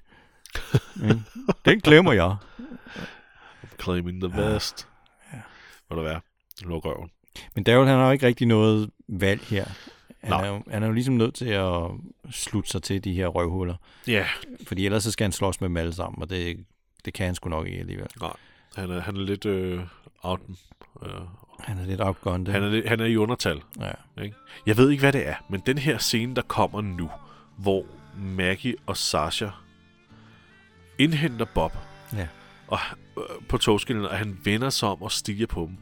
[1.64, 2.36] Den glemmer jeg.
[3.80, 4.88] claiming the best.
[5.32, 5.38] Ja.
[5.88, 6.20] Hvad det være?
[6.62, 7.10] Luk røven.
[7.54, 9.64] Men Daryl, han har jo ikke rigtig noget valg her.
[10.20, 10.44] Han Nej.
[10.44, 11.72] er, jo, han er jo ligesom nødt til at
[12.30, 13.74] slutte sig til de her røvhuller.
[14.06, 14.26] Ja,
[14.66, 16.64] Fordi ellers så skal han slås med dem alle sammen, og det,
[17.04, 18.06] det kan han sgu nok ikke alligevel.
[18.20, 18.32] nej.
[18.76, 19.80] Han er, han er lidt øh,
[20.22, 20.40] out.
[21.02, 21.10] Øh,
[21.60, 22.52] Han er lidt outgunned.
[22.52, 23.62] han, er, han er i undertal.
[23.80, 24.22] Ja.
[24.22, 24.36] Ikke?
[24.66, 27.10] Jeg ved ikke, hvad det er, men den her scene, der kommer nu,
[27.58, 27.86] hvor
[28.18, 29.48] Maggie og Sasha
[30.98, 31.76] indhenter Bob
[32.16, 32.26] Ja.
[32.68, 32.78] og,
[33.16, 35.76] øh, på togskinnet, og han vender sig om og stiger på dem.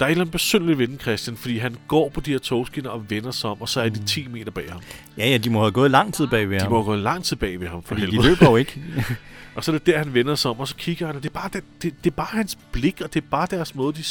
[0.00, 2.38] Der er et eller andet besynderligt ved den, Christian, fordi han går på de her
[2.38, 4.80] togskinner og vender sig om, og så er de 10 meter bag ham.
[5.18, 6.72] ja, ja, de må have gået lang tid bag ved De ham.
[6.72, 8.28] må gå langt tilbage ved ham, for fordi de helvede.
[8.28, 8.82] løber jo ikke.
[9.54, 11.28] Og så er det der, han vender sig om, og så kigger han, og det
[11.28, 13.92] er bare, det, det, det er bare hans blik, og det er bare deres måde,
[13.96, 14.04] de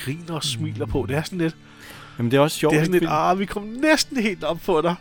[0.00, 1.06] griner og smiler på.
[1.08, 1.56] Det er sådan lidt,
[2.18, 2.72] Jamen, det er også sjovt.
[2.72, 4.94] det er sådan lidt, ah, vi kom næsten helt op på dig.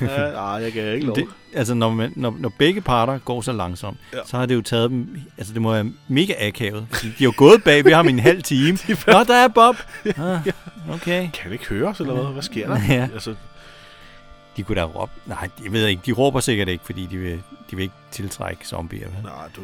[0.00, 1.16] Ja, ah, jeg kan ikke lov.
[1.16, 4.18] det, altså, når, man, når, når begge parter går så langsomt, ja.
[4.26, 5.20] Så har det jo taget dem...
[5.38, 6.86] Altså, det må være mega akavet.
[7.02, 8.78] De har jo gået bag ved ham i en halv time.
[9.06, 9.76] Nå, der er Bob.
[10.06, 10.40] Ah,
[10.90, 11.20] okay.
[11.20, 12.32] Kan han ikke høre os, eller hvad?
[12.32, 12.80] Hvad sker der?
[12.88, 13.08] Ja.
[13.12, 13.34] Altså,
[14.56, 15.12] De kunne da råbe...
[15.26, 16.02] Nej, jeg ved ikke.
[16.06, 19.08] De råber sikkert ikke, fordi de vil, de vil ikke tiltrække zombier.
[19.08, 19.22] Vel?
[19.22, 19.60] nej, du...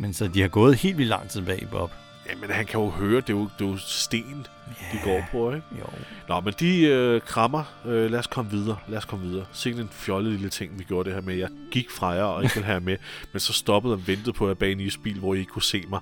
[0.00, 1.90] Men så de har gået helt vildt lang tid bag Bob.
[2.28, 4.46] Ja, men han kan jo høre, det er jo, det er jo sten,
[4.92, 5.66] de går på, ikke?
[5.80, 5.86] Jo.
[6.28, 7.64] Nå, men de øh, krammer.
[7.84, 8.78] Øh, lad os komme videre.
[8.88, 9.46] Lad os komme videre.
[9.52, 11.34] Sikke en fjollet lille ting, vi gjorde det her med.
[11.34, 12.96] Jeg gik fra jer og ikke ville have med,
[13.32, 15.84] men så stoppede og ventede på jer bag en isbil, hvor I ikke kunne se
[15.88, 16.00] mig.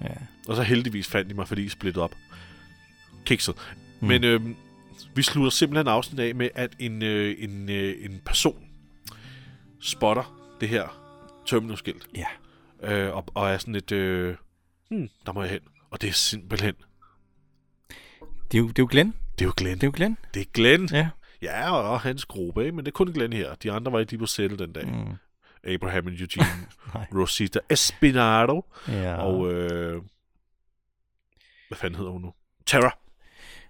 [0.00, 0.14] Ja.
[0.48, 2.14] Og så heldigvis fandt de mig, fordi I splittede op.
[3.24, 3.54] Kikset.
[4.00, 4.08] Mm.
[4.08, 4.40] Men øh,
[5.14, 8.64] vi slutter simpelthen afsnit af med, at en, øh, en, øh, en person
[9.80, 10.98] spotter det her
[11.46, 12.06] terminalskilt.
[12.16, 12.26] Ja.
[12.82, 14.34] Øh, og, og er sådan lidt, øh,
[14.96, 15.60] hmm, der må jeg hen.
[15.90, 16.74] Og det er simpelthen,
[18.52, 19.14] Det er, jo, det er jo Glenn.
[19.38, 19.74] det er jo Glenn.
[19.78, 20.16] Det er jo Glenn.
[20.34, 20.88] Det er Glenn.
[20.92, 21.08] Ja.
[21.42, 22.76] Ja, og hans gruppe, ikke?
[22.76, 23.54] men det er kun Glenn her.
[23.54, 24.86] De andre var ikke lige på sættet den dag.
[24.86, 25.14] Mm.
[25.72, 26.46] Abraham og Eugene.
[27.20, 29.14] Rosita Espinado Ja.
[29.16, 30.02] og, øh,
[31.68, 32.32] hvad fanden hedder hun nu?
[32.66, 32.98] Tara.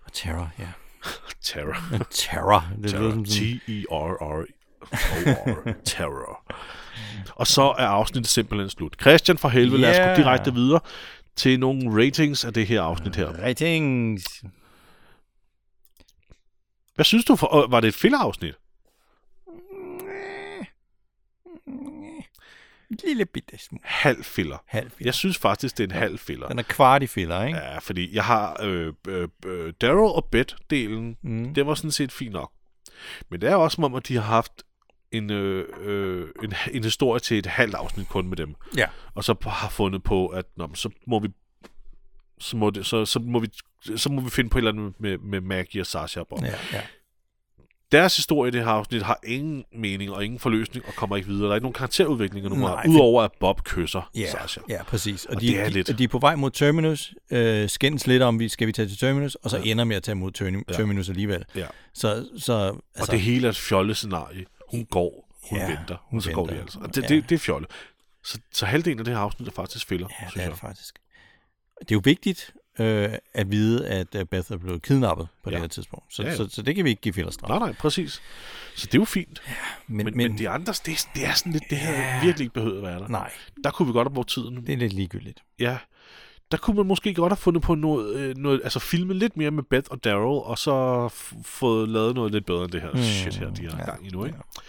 [0.04, 0.68] og Terror, ja.
[1.42, 1.76] Terror.
[2.10, 2.64] Terror.
[2.82, 3.24] Det Terror.
[3.24, 4.46] T-E-R-R-O-R.
[7.34, 8.94] Og så er afsnittet simpelthen slut.
[9.00, 10.16] Christian fra helvede, lad os Yeah.
[10.16, 10.80] gå direkte videre
[11.36, 13.26] til nogle ratings af det her afsnit her.
[13.26, 14.44] Ratings.
[16.94, 17.36] Hvad synes du?
[17.36, 18.54] For, var det et filler-afsnit?
[23.04, 23.80] Lille bitte smule.
[23.84, 24.58] Halv filler.
[24.66, 25.06] Halv filler.
[25.08, 26.48] Jeg synes faktisk, det er en halv filler.
[26.48, 27.58] Den er kvart i filler, ikke?
[27.58, 31.54] Ja, fordi jeg har øh, øh, øh, Daryl og Bet-delen, Mm.
[31.54, 32.52] det var sådan set fint nok.
[33.30, 34.52] Men det er også som om, at de har haft
[35.12, 38.54] en, øh, øh, en, en historie til et halvt afsnit kun med dem.
[38.76, 38.86] Ja.
[39.14, 41.28] Og så har fundet på, at nå, så må vi
[42.40, 43.48] så må, det, så, så, må vi,
[43.96, 46.42] så må vi finde på et eller andet med, med Maggie og Sasha og Bob.
[46.42, 46.80] Ja, ja.
[47.92, 51.28] Deres historie i det her afsnit har ingen mening og ingen forløsning og kommer ikke
[51.28, 51.44] videre.
[51.44, 54.60] Der er ikke nogen karakterudvikling nu, Nej, udover at Bob kysser Ja, Sasha.
[54.68, 55.24] ja, præcis.
[55.24, 58.06] Og, Og de, det er de, lidt- de er på vej mod Terminus, øh, skændes
[58.06, 59.70] lidt om, vi skal vi tage til Terminus, og så Ja.
[59.70, 61.12] ender med at tage mod Terminus, Ja.
[61.12, 61.44] Alligevel.
[61.54, 61.66] Ja.
[61.94, 64.44] Så, så Altså, altså, og det hele er et fjollet scenarie.
[64.72, 66.62] Hun går, hun Ja, venter, hun så går de venter.
[66.62, 66.78] altså.
[66.78, 67.06] Og det, Ja.
[67.08, 67.70] det, det er fjollet.
[68.24, 70.50] Så, så halvdelen af det her afsnit er faktisk filler, ja, det synes er jeg.
[70.52, 70.98] det faktisk.
[71.80, 75.54] Det er jo vigtigt øh, at vide, at øh, Beth er blevet kidnappet på Ja.
[75.54, 76.14] det her tidspunkt.
[76.14, 76.36] Så, Ja, ja, ja.
[76.36, 77.48] Så, så det kan vi ikke give fillerstraf.
[77.48, 78.22] Nej, nej, præcis.
[78.76, 79.42] Så det er jo fint.
[79.86, 82.20] men, Men, men, men de andre, det, er- det er sådan lidt, det her Ja.
[82.24, 83.08] virkelig ikke behøvet at være der.
[83.08, 83.32] nej,
[83.64, 84.56] Der kunne vi godt have brugt tiden.
[84.66, 85.40] det er lidt ligegyldigt.
[85.58, 85.78] Ja.
[86.52, 89.50] Der kunne man måske godt have fundet på noget, øh, noget altså filmet lidt mere
[89.50, 91.08] med Beth og Daryl, og så
[91.44, 94.06] fået lavet noget lidt bedre end det her mm, shit her, de har ja, gang
[94.06, 94.36] i nu, ikke?
[94.36, 94.60] ja.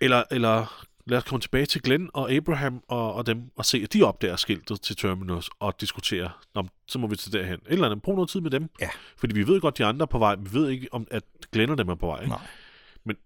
[0.00, 3.80] Eller, eller lad os komme tilbage til Glenn og Abraham og, og dem, og se,
[3.84, 7.54] at de opdager skiltet til Terminus, og diskuterer, Nå, så må vi til derhen.
[7.54, 8.70] Et eller andet, brug noget tid med dem.
[8.80, 8.90] Ja.
[9.16, 11.22] Fordi vi ved godt, de andre er på vej, vi ved ikke, om at
[11.52, 12.20] Glenn og dem er på vej.
[12.20, 12.30] Ikke?
[12.30, 13.16] Nej.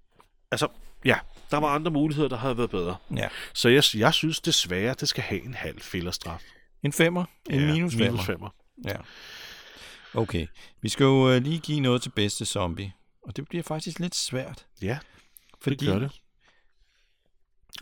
[0.51, 0.69] Altså,
[1.05, 1.19] ja,
[1.51, 2.97] der var andre muligheder, der havde været bedre.
[3.17, 3.29] Ja.
[3.55, 6.43] Så jeg, jeg synes desværre, det skal have en halv fillerstraf.
[6.85, 8.11] En femmer, en Ja, minus femmer.
[8.11, 8.51] Minus femmer.
[8.85, 8.97] Ja.
[10.15, 10.47] Okay,
[10.83, 12.93] vi skal jo øh, lige give noget til bedste zombie.
[13.23, 14.67] Og det bliver faktisk lidt svært.
[14.83, 14.99] Ja,
[15.61, 16.21] Fordi det gør det.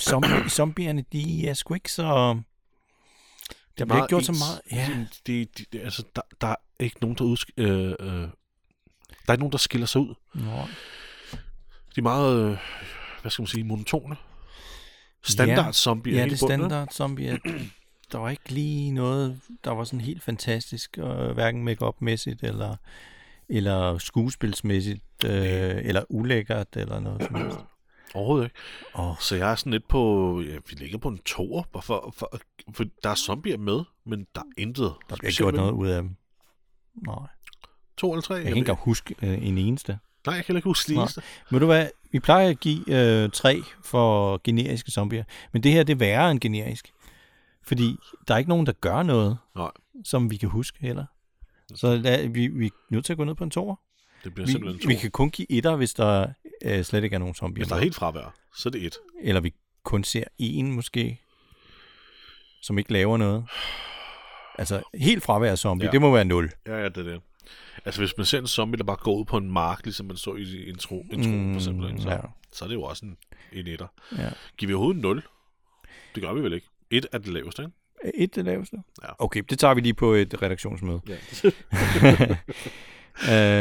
[0.03, 2.03] Zombie, zombierne, de er sgu ikke så...
[2.05, 4.61] Der bliver meget ikke gjort så meget...
[4.73, 7.69] Ja, De, de, de, de, altså, der, der er ikke nogen, der udsk- øh,
[8.01, 10.15] øh, der er ikke nogen, der skiller sig ud.
[10.35, 10.67] Nå.
[11.95, 12.59] De er meget, øh,
[13.23, 14.17] hvad skal man sige, monotone.
[15.25, 15.73] Standard Ja.
[15.73, 17.41] zombie Ja, det er standard zombie.
[18.13, 22.77] Der var ikke lige noget, der var sådan helt fantastisk, øh, hverken make-up-mæssigt eller,
[23.49, 25.31] eller skuespilsmæssigt, øh,
[25.85, 27.59] eller ulækkert, eller noget som helst.
[28.15, 28.57] Overhovedet ikke.
[28.99, 32.15] Åh, Så jeg er sådan lidt på, ja, vi ligger på en toer, for, for,
[32.17, 32.31] for,
[32.73, 34.93] for der er zombier med, men der er intet.
[35.11, 36.17] der bliver gjort noget ud af dem.
[37.07, 37.17] Nej,
[37.97, 38.35] To eller tre?
[38.35, 39.99] jeg kan ikke engang huske øh, en eneste.
[40.27, 41.03] Nej, jeg kan ikke huske de Nej.
[41.03, 41.23] eneste.
[41.51, 45.83] Ved du hvad, vi plejer at give øh, tre for generiske zombier, men det her
[45.83, 46.93] det er værre end generisk.
[47.63, 47.97] Fordi
[48.29, 49.71] der er ikke nogen, der gør noget, Nej.
[50.05, 51.05] som vi kan huske heller.
[51.75, 53.77] Så lad, vi, vi er nødt til at gå ned på en toer.
[54.25, 54.89] Det bliver Vi, simpelthen to.
[54.89, 56.29] vi kan kun give etter, hvis der
[56.65, 57.61] øh, slet ikke er nogen zombier.
[57.65, 58.97] Hvis der er helt fravær, så er det et.
[59.23, 59.55] Eller vi
[59.85, 61.21] kun ser en måske,
[62.63, 63.45] som ikke laver noget.
[64.59, 65.93] Altså helt fravær zombie, Ja.
[65.93, 66.51] det må være 0.
[66.67, 67.21] Ja, ja, det er det.
[67.85, 70.17] Altså, hvis man ser en zombie, der bare går ud på en mark, ligesom man
[70.17, 72.15] så i intro, intro mm, for eksempel, så, ja.
[72.15, 72.21] ja.
[72.53, 73.17] så er det jo også en,
[73.53, 73.87] en etter.
[74.19, 74.31] Ja.
[74.57, 75.23] Giver vi overhovedet 0?
[76.15, 76.67] Det gør vi vel ikke.
[76.93, 77.73] Et er det laveste, ikke?
[78.25, 78.77] Et det laveste?
[79.03, 79.09] Ja.
[79.19, 81.01] Okay, det tager vi lige på et redaktionsmøde.
[81.09, 81.17] Ja.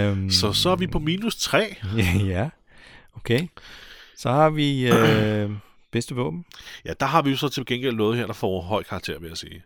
[0.10, 1.76] øhm, så så er vi på minus 3.
[2.26, 2.50] ja,
[3.16, 3.48] okay.
[4.18, 5.52] Så har vi øh,
[5.92, 6.46] bedste våben.
[6.86, 9.28] Ja, der har vi jo så til gengæld noget her, der får høj karakter, vil
[9.28, 9.64] jeg sige.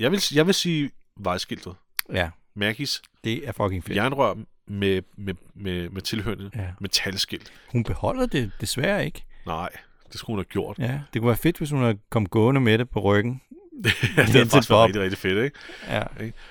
[0.00, 1.74] Jeg vil, jeg vil sige vejskiltet.
[2.12, 3.96] Ja, Maggies det er fucking fedt.
[3.96, 4.34] jernrør
[4.66, 6.68] med, med, med, med tilhørende Ja.
[6.80, 7.52] metalskilt.
[7.72, 9.24] Hun beholder det desværre ikke.
[9.46, 9.70] Nej,
[10.12, 10.78] det skulle hun have gjort.
[10.78, 13.40] Ja, det kunne være fedt, hvis hun havde kommet gående med det på ryggen.
[14.16, 15.58] Ja, det er faktisk rigtig, rigtig fedt, ikke?
[15.88, 16.02] Ja,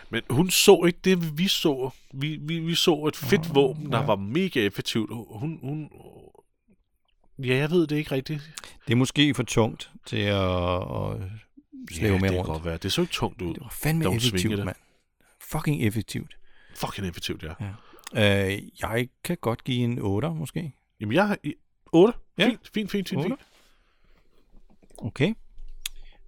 [0.09, 1.89] Men hun så ikke det, vi så.
[2.13, 4.05] Vi, vi, vi så et fedt våben, der ja.
[4.05, 5.09] var mega effektivt.
[5.29, 5.89] Hun, hun...
[7.39, 8.51] Ja, jeg ved det ikke rigtigt.
[8.87, 11.17] det er måske for tungt til at, at
[11.91, 12.47] slæve ja, med det kan rundt.
[12.47, 12.77] godt være.
[12.77, 13.53] Det så ikke tungt ud.
[13.53, 14.75] Det var fandme effektivt, mand.
[15.41, 16.37] Fucking effektivt.
[16.75, 17.53] Fucking effektivt, ja.
[18.13, 18.53] Ja.
[18.53, 20.73] Øh, jeg kan godt give en 8, måske.
[20.99, 21.37] Jamen, jeg.
[21.95, 22.13] 8.
[22.37, 22.45] Ja.
[22.45, 23.21] Fint, fint, fint, fint.
[23.23, 23.39] Fint.
[24.97, 25.33] Okay.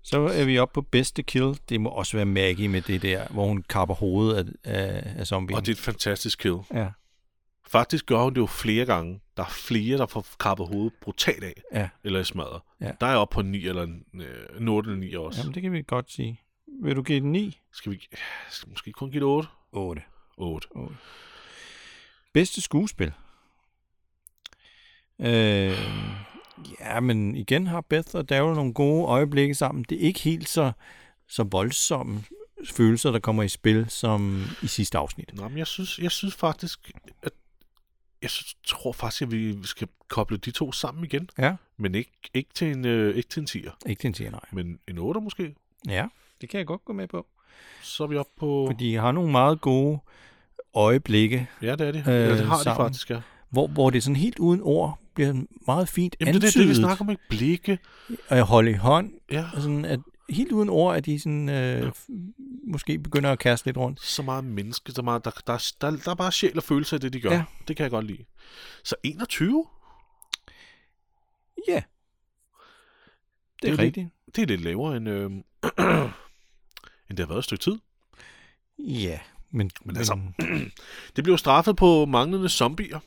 [0.03, 1.59] Så er vi oppe på bedste kill.
[1.69, 5.27] Det må også være Maggie med det der, hvor hun kapper hovedet af, af, af
[5.27, 5.57] zombien.
[5.57, 6.57] Og det er et fantastisk kill.
[6.73, 6.87] Ja,
[7.67, 9.19] Faktisk gør hun det jo flere gange.
[9.37, 11.61] Der er flere, der får kappet hovedet brutalt af.
[11.73, 11.89] ja.
[12.03, 12.61] Eller smadret.
[12.81, 12.91] Ja.
[12.99, 13.87] Der er jeg oppe på en 9 eller
[14.59, 15.39] øh, 8 eller 9 også.
[15.41, 16.41] Jamen, det kan vi godt sige.
[16.83, 17.59] Vil du give den 9?
[17.73, 18.07] Skal vi
[18.49, 19.49] skal måske kun give det 8?
[19.71, 20.01] 8.
[20.37, 20.67] 8.
[22.33, 23.11] Bedste skuespil?
[25.19, 25.77] Øh,
[26.79, 29.85] ja, men igen har Beth og Daryl nogle gode øjeblikke sammen.
[29.89, 30.71] Det er ikke helt så,
[31.27, 32.23] så voldsomme
[32.65, 35.31] følelser, der kommer i spil, som i sidste afsnit.
[35.33, 36.91] Nå, men jeg synes, jeg synes faktisk,
[37.23, 37.31] at
[38.21, 38.29] jeg
[38.63, 41.29] tror faktisk, at vi skal koble de to sammen igen.
[41.37, 41.55] Ja.
[41.77, 44.39] Men ikke, ikke, til, en, øh, ikke til en 10'er, Ikke til en siger nej.
[44.51, 45.55] men en 8'er måske.
[45.87, 46.07] Ja,
[46.41, 47.27] det kan jeg godt gå med på.
[47.81, 48.67] Så er vi oppe på...
[48.71, 49.99] For de har nogle meget gode
[50.73, 51.99] øjeblikke, Ja, det er det.
[52.07, 52.79] Øh, ja, det har sammen.
[52.79, 53.21] de faktisk, ja.
[53.49, 56.61] Hvor, hvor det sådan helt uden ord bliver meget fint Jamen, det er det, vi
[56.61, 57.21] antydet, snakker om, ikke?
[57.29, 57.79] Blikke.
[58.29, 61.83] at holde i hånd, Ja, og sådan at helt uden ord, at de sådan, øh,
[61.83, 61.89] Ja.
[62.67, 64.01] måske begynder at kaste lidt rundt.
[64.01, 66.99] så meget menneske, så meget, der, der, der, der er bare sjæl og følelse af
[67.01, 67.31] det, de gør.
[67.31, 67.43] Ja.
[67.67, 68.25] Det kan jeg godt lide.
[68.83, 69.65] Så 21,
[71.67, 71.83] Ja, det
[73.61, 74.07] Det er er rigtigt.
[74.35, 75.23] det er lidt lavere end, øh,
[77.09, 77.77] end det har været et stykke tid.
[78.79, 79.19] Ja,
[79.51, 80.19] men, Men altså,
[81.15, 82.99] Det bliver straffet på manglende zombier,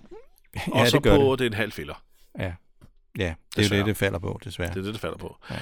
[0.56, 1.38] ja, og så det gør på, det.
[1.38, 2.04] det er en halv filler.
[2.38, 2.52] Ja, ja
[3.18, 3.78] det er jo Desværre.
[3.80, 4.68] det, det falder på, desværre.
[4.70, 5.36] Det er det, det falder på.
[5.50, 5.56] Ja.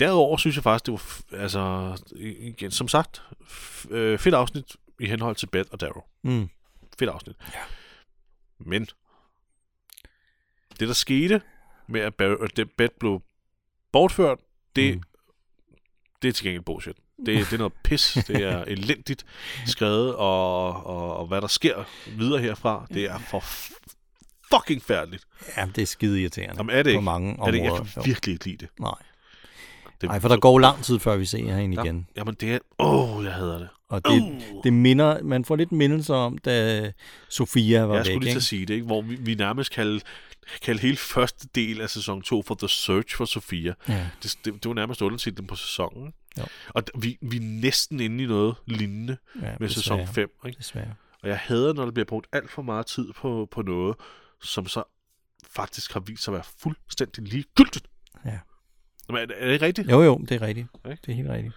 [0.00, 3.22] Derudover synes jeg faktisk, det var, altså, igen, som sagt,
[3.90, 6.02] øh, fedt afsnit i henhold til Beth og Darrow.
[6.22, 6.48] Mm.
[6.98, 7.36] Fedt afsnit.
[7.54, 7.58] Ja.
[8.58, 8.86] Men,
[10.80, 11.42] det der skete
[11.86, 12.18] med, at
[12.56, 13.22] det Beth blev
[13.92, 14.38] bortført,
[14.76, 15.02] det, Mm.
[16.22, 16.96] det er til gengæld bullshit.
[17.26, 18.18] Det, det er noget pis.
[18.26, 19.24] Det er elendigt
[19.66, 21.84] skrevet, og, og, og hvad der sker
[22.18, 23.44] videre herfra, det er for
[24.56, 25.24] fucking færdigt.
[25.56, 26.54] Ja, det er skide irriterende.
[26.56, 27.02] Jamen er det på ikke?
[27.02, 28.02] mange Er det, jeg kan Jo.
[28.04, 28.68] virkelig ikke lide det.
[28.80, 28.94] Nej.
[30.00, 31.82] det Nej, for der går lang tid, før vi ser hende Ja.
[31.82, 32.06] igen.
[32.16, 32.58] Jamen det er...
[32.78, 33.68] Åh, oh, jeg hader det.
[33.88, 34.62] Og det, Uh.
[34.64, 36.92] det minder, man får lidt mindelser om, da
[37.28, 38.12] Sofia var Jeg væk.
[38.12, 38.86] skulle lige til at sige det, ikke?
[38.86, 40.06] hvor vi, vi nærmest kaldte,
[40.62, 43.74] kaldte hele første del af sæson 2 for The Search for Sofia.
[43.88, 44.06] Ja.
[44.22, 46.12] Det, det, det var nærmest undertitlen på sæsonen.
[46.38, 46.42] Jo.
[46.68, 50.14] Og vi, vi er næsten inde i noget lignende Ja, med sæson desværre.
[50.14, 50.30] 5.
[50.46, 50.58] Ikke?
[50.58, 50.94] Desværre.
[51.22, 53.96] Og jeg hader, når der bliver brugt alt for meget tid på, på noget,
[54.42, 54.82] som så
[55.50, 57.86] faktisk har vist sig at være fuldstændig ligegyldigt.
[58.24, 58.38] Ja.
[59.08, 59.90] Jamen, er, det- er det ikke rigtigt?
[59.90, 60.66] Jo, jo, det er rigtigt.
[60.90, 60.98] Ikke?
[61.06, 61.54] Det er helt rigtigt.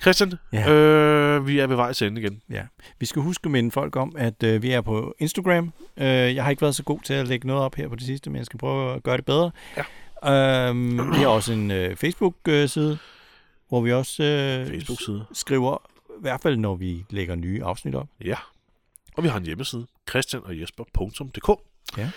[0.00, 0.70] Christian, Ja.
[0.72, 2.42] øh, vi er ved vej til ende igen.
[2.50, 2.66] Ja.
[2.98, 5.72] Vi skal huske at minde folk om, at øh, vi er på Instagram.
[5.96, 8.02] Øh, jeg har ikke været så god til at lægge noget op her på det
[8.06, 9.50] sidste, men jeg skal prøve at gøre det bedre.
[9.76, 9.84] Ja.
[10.68, 12.98] Øhm, vi har også en øh, Facebook-side,
[13.68, 15.24] hvor vi også øh, Facebook-side.
[15.32, 18.08] skriver, i hvert fald når vi lægger nye afsnit op.
[18.24, 18.36] Ja.
[19.16, 21.60] Og vi har en hjemmeside, christianogjesper.dk.
[21.96, 22.10] Ja.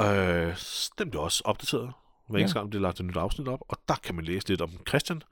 [0.00, 0.56] Øh,
[0.98, 1.92] den bliver også opdateret,
[2.28, 2.42] hver Ja.
[2.42, 3.60] eneste gang, der bliver lagt et nyt afsnit op.
[3.68, 5.22] Og der kan man læse lidt om Christian,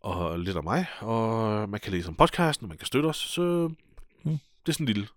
[0.00, 3.16] og lidt om mig, og man kan læse om podcasten, og man kan støtte os.
[3.16, 3.70] Så
[4.24, 4.38] Mm.
[4.66, 5.08] det er sådan en lille,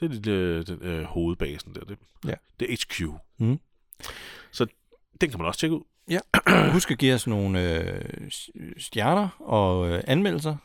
[0.00, 1.80] det er en lille den, øh, hovedbasen der.
[1.84, 2.34] Det, Ja.
[2.60, 3.00] det er HQ.
[3.38, 3.60] Mm.
[4.52, 4.66] Så
[5.20, 5.82] den kan man også tjekke ud.
[6.72, 8.30] Husk at give os nogle øh,
[8.78, 10.56] stjerner og øh, anmeldelser.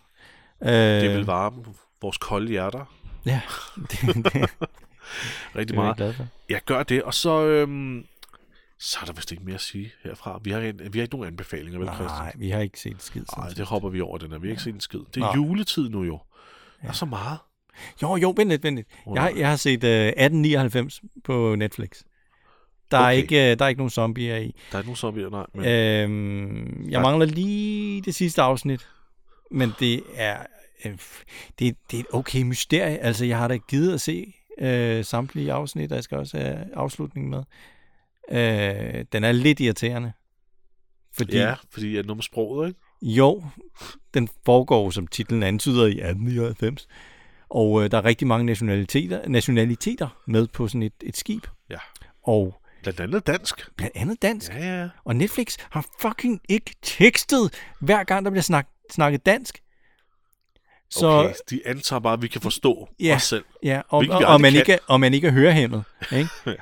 [0.64, 1.66] Øh, Det vil varme
[2.02, 2.86] vores kolde hjerter
[3.26, 3.42] Ja,
[3.76, 4.50] det, det, det
[5.56, 5.98] rigtig er jeg meget.
[5.98, 6.28] glad for.
[6.50, 8.06] Jeg gør det, og så, øhm,
[8.80, 10.40] så er der vist ikke mere at sige herfra.
[10.44, 12.08] Vi har, en, vi har ikke nogen anbefalinger, vel, Christian?
[12.10, 13.24] Nej, vi har ikke set skid.
[13.38, 14.38] Nej, det hopper vi over, den her.
[14.40, 15.00] Vi har ikke set en skid.
[15.00, 15.36] Det er Nej.
[15.36, 16.20] juletid nu jo.
[16.82, 17.38] Der er så meget.
[18.02, 18.88] Jo, jo, vent lidt, vent lidt.
[19.14, 21.90] Jeg, har- jeg har set uh, 1899 på Netflix.
[22.92, 23.18] Der, er Okay.
[23.18, 24.56] ikke, uh, der er ikke nogen zombier i.
[24.72, 25.46] Der er ikke nogen zombier, nej.
[25.56, 28.88] Men, Øhm, jeg mangler lige det sidste afsnit,
[29.52, 30.38] men det er,
[30.86, 30.92] øh,
[31.60, 32.98] det, det er et okay mysterie.
[32.98, 36.66] Altså, jeg har da givet at se øh, samtlige afsnit, og jeg skal også have
[36.74, 37.44] afslutningen med.
[38.32, 40.12] Øh, den er lidt irriterende.
[41.18, 42.80] Fordi, ja, fordi at noget med sproget, ikke?
[43.02, 43.44] Jo,
[44.14, 46.88] den foregår, som titlen antyder, i 1899.
[47.50, 51.48] Og øh, der er rigtig mange nationaliteter, nationaliteter med på sådan et, et skib.
[51.70, 51.78] Ja.
[52.24, 53.76] Og Blandt andet dansk.
[53.76, 54.52] blandt andet dansk.
[54.52, 54.90] Ja, ja.
[55.04, 59.60] Og Netflix har fucking ikke tekstet, hver gang der bliver snak, snakket dansk.
[60.92, 63.16] Så, Okay, de antager bare, at vi kan forstå Ja.
[63.16, 63.44] os selv.
[63.64, 64.60] ja, og, og, og, man kan.
[64.60, 65.84] ikke, og man ikke er hørehæmmet.
[66.12, 66.30] Ikke?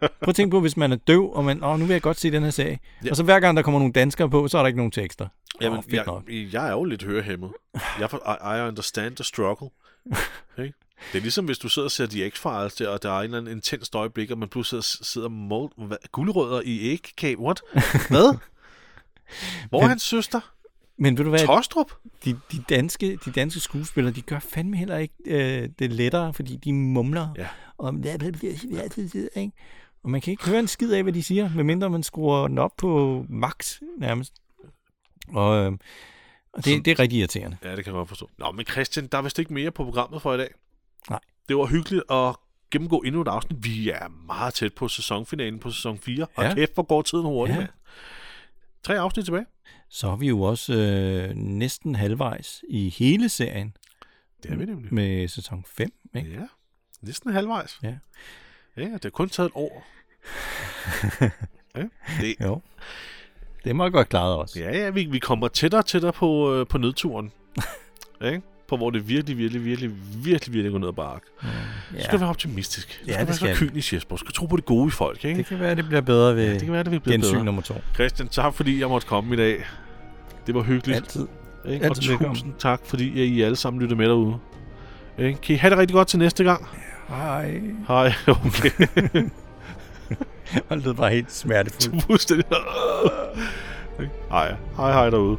[0.00, 2.20] Prøv at tænke på, hvis man er døv, og man, åh, nu vil jeg godt
[2.20, 2.78] se den her serie.
[3.04, 3.10] Ja.
[3.10, 5.28] Og så hver gang der kommer nogle danskere på, så er der ikke nogen tekster.
[5.60, 6.22] Jamen, fedt jeg, nok.
[6.28, 7.50] jeg er jo lidt hørehæmmet.
[8.00, 9.68] Jeg, I, I understand the struggle.
[10.58, 10.72] Okay?
[11.12, 13.24] Det er ligesom, hvis du sidder og ser The X-Files der, og der er en
[13.24, 17.38] eller anden intens øjeblik, og man pludselig sidder, sidder hvad, guldrødder i ægkage.
[17.38, 17.60] What?
[18.10, 18.36] Hvad?
[19.68, 20.40] Hvor er hans søster?
[20.98, 21.92] Men ved du hvad, Tostrup?
[22.24, 26.56] de, de, danske, de danske skuespillere, de gør fandme heller ikke øh, det lettere, fordi
[26.56, 27.28] de mumler.
[27.36, 27.48] Ja.
[27.78, 27.94] Og,
[29.34, 29.52] ikke?
[30.02, 32.58] og man kan ikke høre en skid af, hvad de siger, medmindre man skruer den
[32.58, 34.32] op på max nærmest.
[35.28, 35.72] Og, øh,
[36.52, 37.56] og det, det er rigtig irriterende.
[37.64, 38.30] Ja, det kan jeg godt forstå.
[38.38, 40.54] Nå, men Christian, der er vist ikke mere på programmet for i dag.
[41.10, 41.20] Nej.
[41.48, 42.36] Det var hyggeligt at
[42.70, 43.64] gennemgå endnu et afsnit.
[43.64, 46.26] Vi er meget tæt på sæsonfinalen på sæson 4.
[46.34, 46.54] Og Ja.
[46.54, 47.62] kæft, hvor går tiden hurtigt, Ja.
[47.62, 47.66] ja.
[48.82, 49.46] Tre afsnit tilbage.
[49.88, 53.76] Så er vi jo også øh, næsten halvvejs i hele serien
[54.42, 54.94] Det er vi nemlig.
[54.94, 55.90] med sæson 5.
[56.16, 56.30] Ikke?
[56.30, 56.46] Ja,
[57.02, 57.78] næsten halvvejs.
[57.82, 57.94] Ja.
[58.76, 59.86] Ja, det har kun taget et år.
[61.76, 61.84] ja,
[62.20, 62.60] det, Jo.
[63.64, 64.60] Det må godt klaret også.
[64.60, 67.32] ja, ja vi, vi kommer tættere og tættere på, øh, på nedturen.
[68.24, 68.42] ikke?
[68.68, 69.90] På, hvor det virkelig, virkelig, virkelig,
[70.24, 71.26] virkelig, virkelig går ned ad bakke.
[71.42, 71.48] Ja.
[71.98, 72.88] Du skal være optimistisk.
[72.88, 74.16] Du Ja, skal det være skal så kynisk, Jesper.
[74.16, 75.38] Du skal tro på det gode i folk, ikke?
[75.38, 77.32] Det kan være, det bliver bedre ved Ja, det kan være, det vil blive gensyn
[77.32, 77.44] bedre.
[77.44, 77.74] nummer to.
[77.94, 79.64] Christian, tak fordi jeg måtte komme i dag.
[80.46, 80.96] Det var hyggeligt.
[80.96, 81.26] Altid.
[81.68, 81.84] Ikke?
[81.84, 82.34] Og altid velkommen.
[82.34, 84.36] tusind tak, fordi I alle sammen lytter med derude.
[85.18, 85.40] Ikke?
[85.40, 86.68] Kan I have det rigtig godt til næste gang?
[87.08, 87.60] Hej.
[87.88, 88.12] Hej,
[88.46, 88.70] okay.
[90.70, 92.02] Det lød bare helt smertefuldt.
[92.04, 92.44] Fuldstændig.
[94.30, 95.38] Hej, hej, hej derude.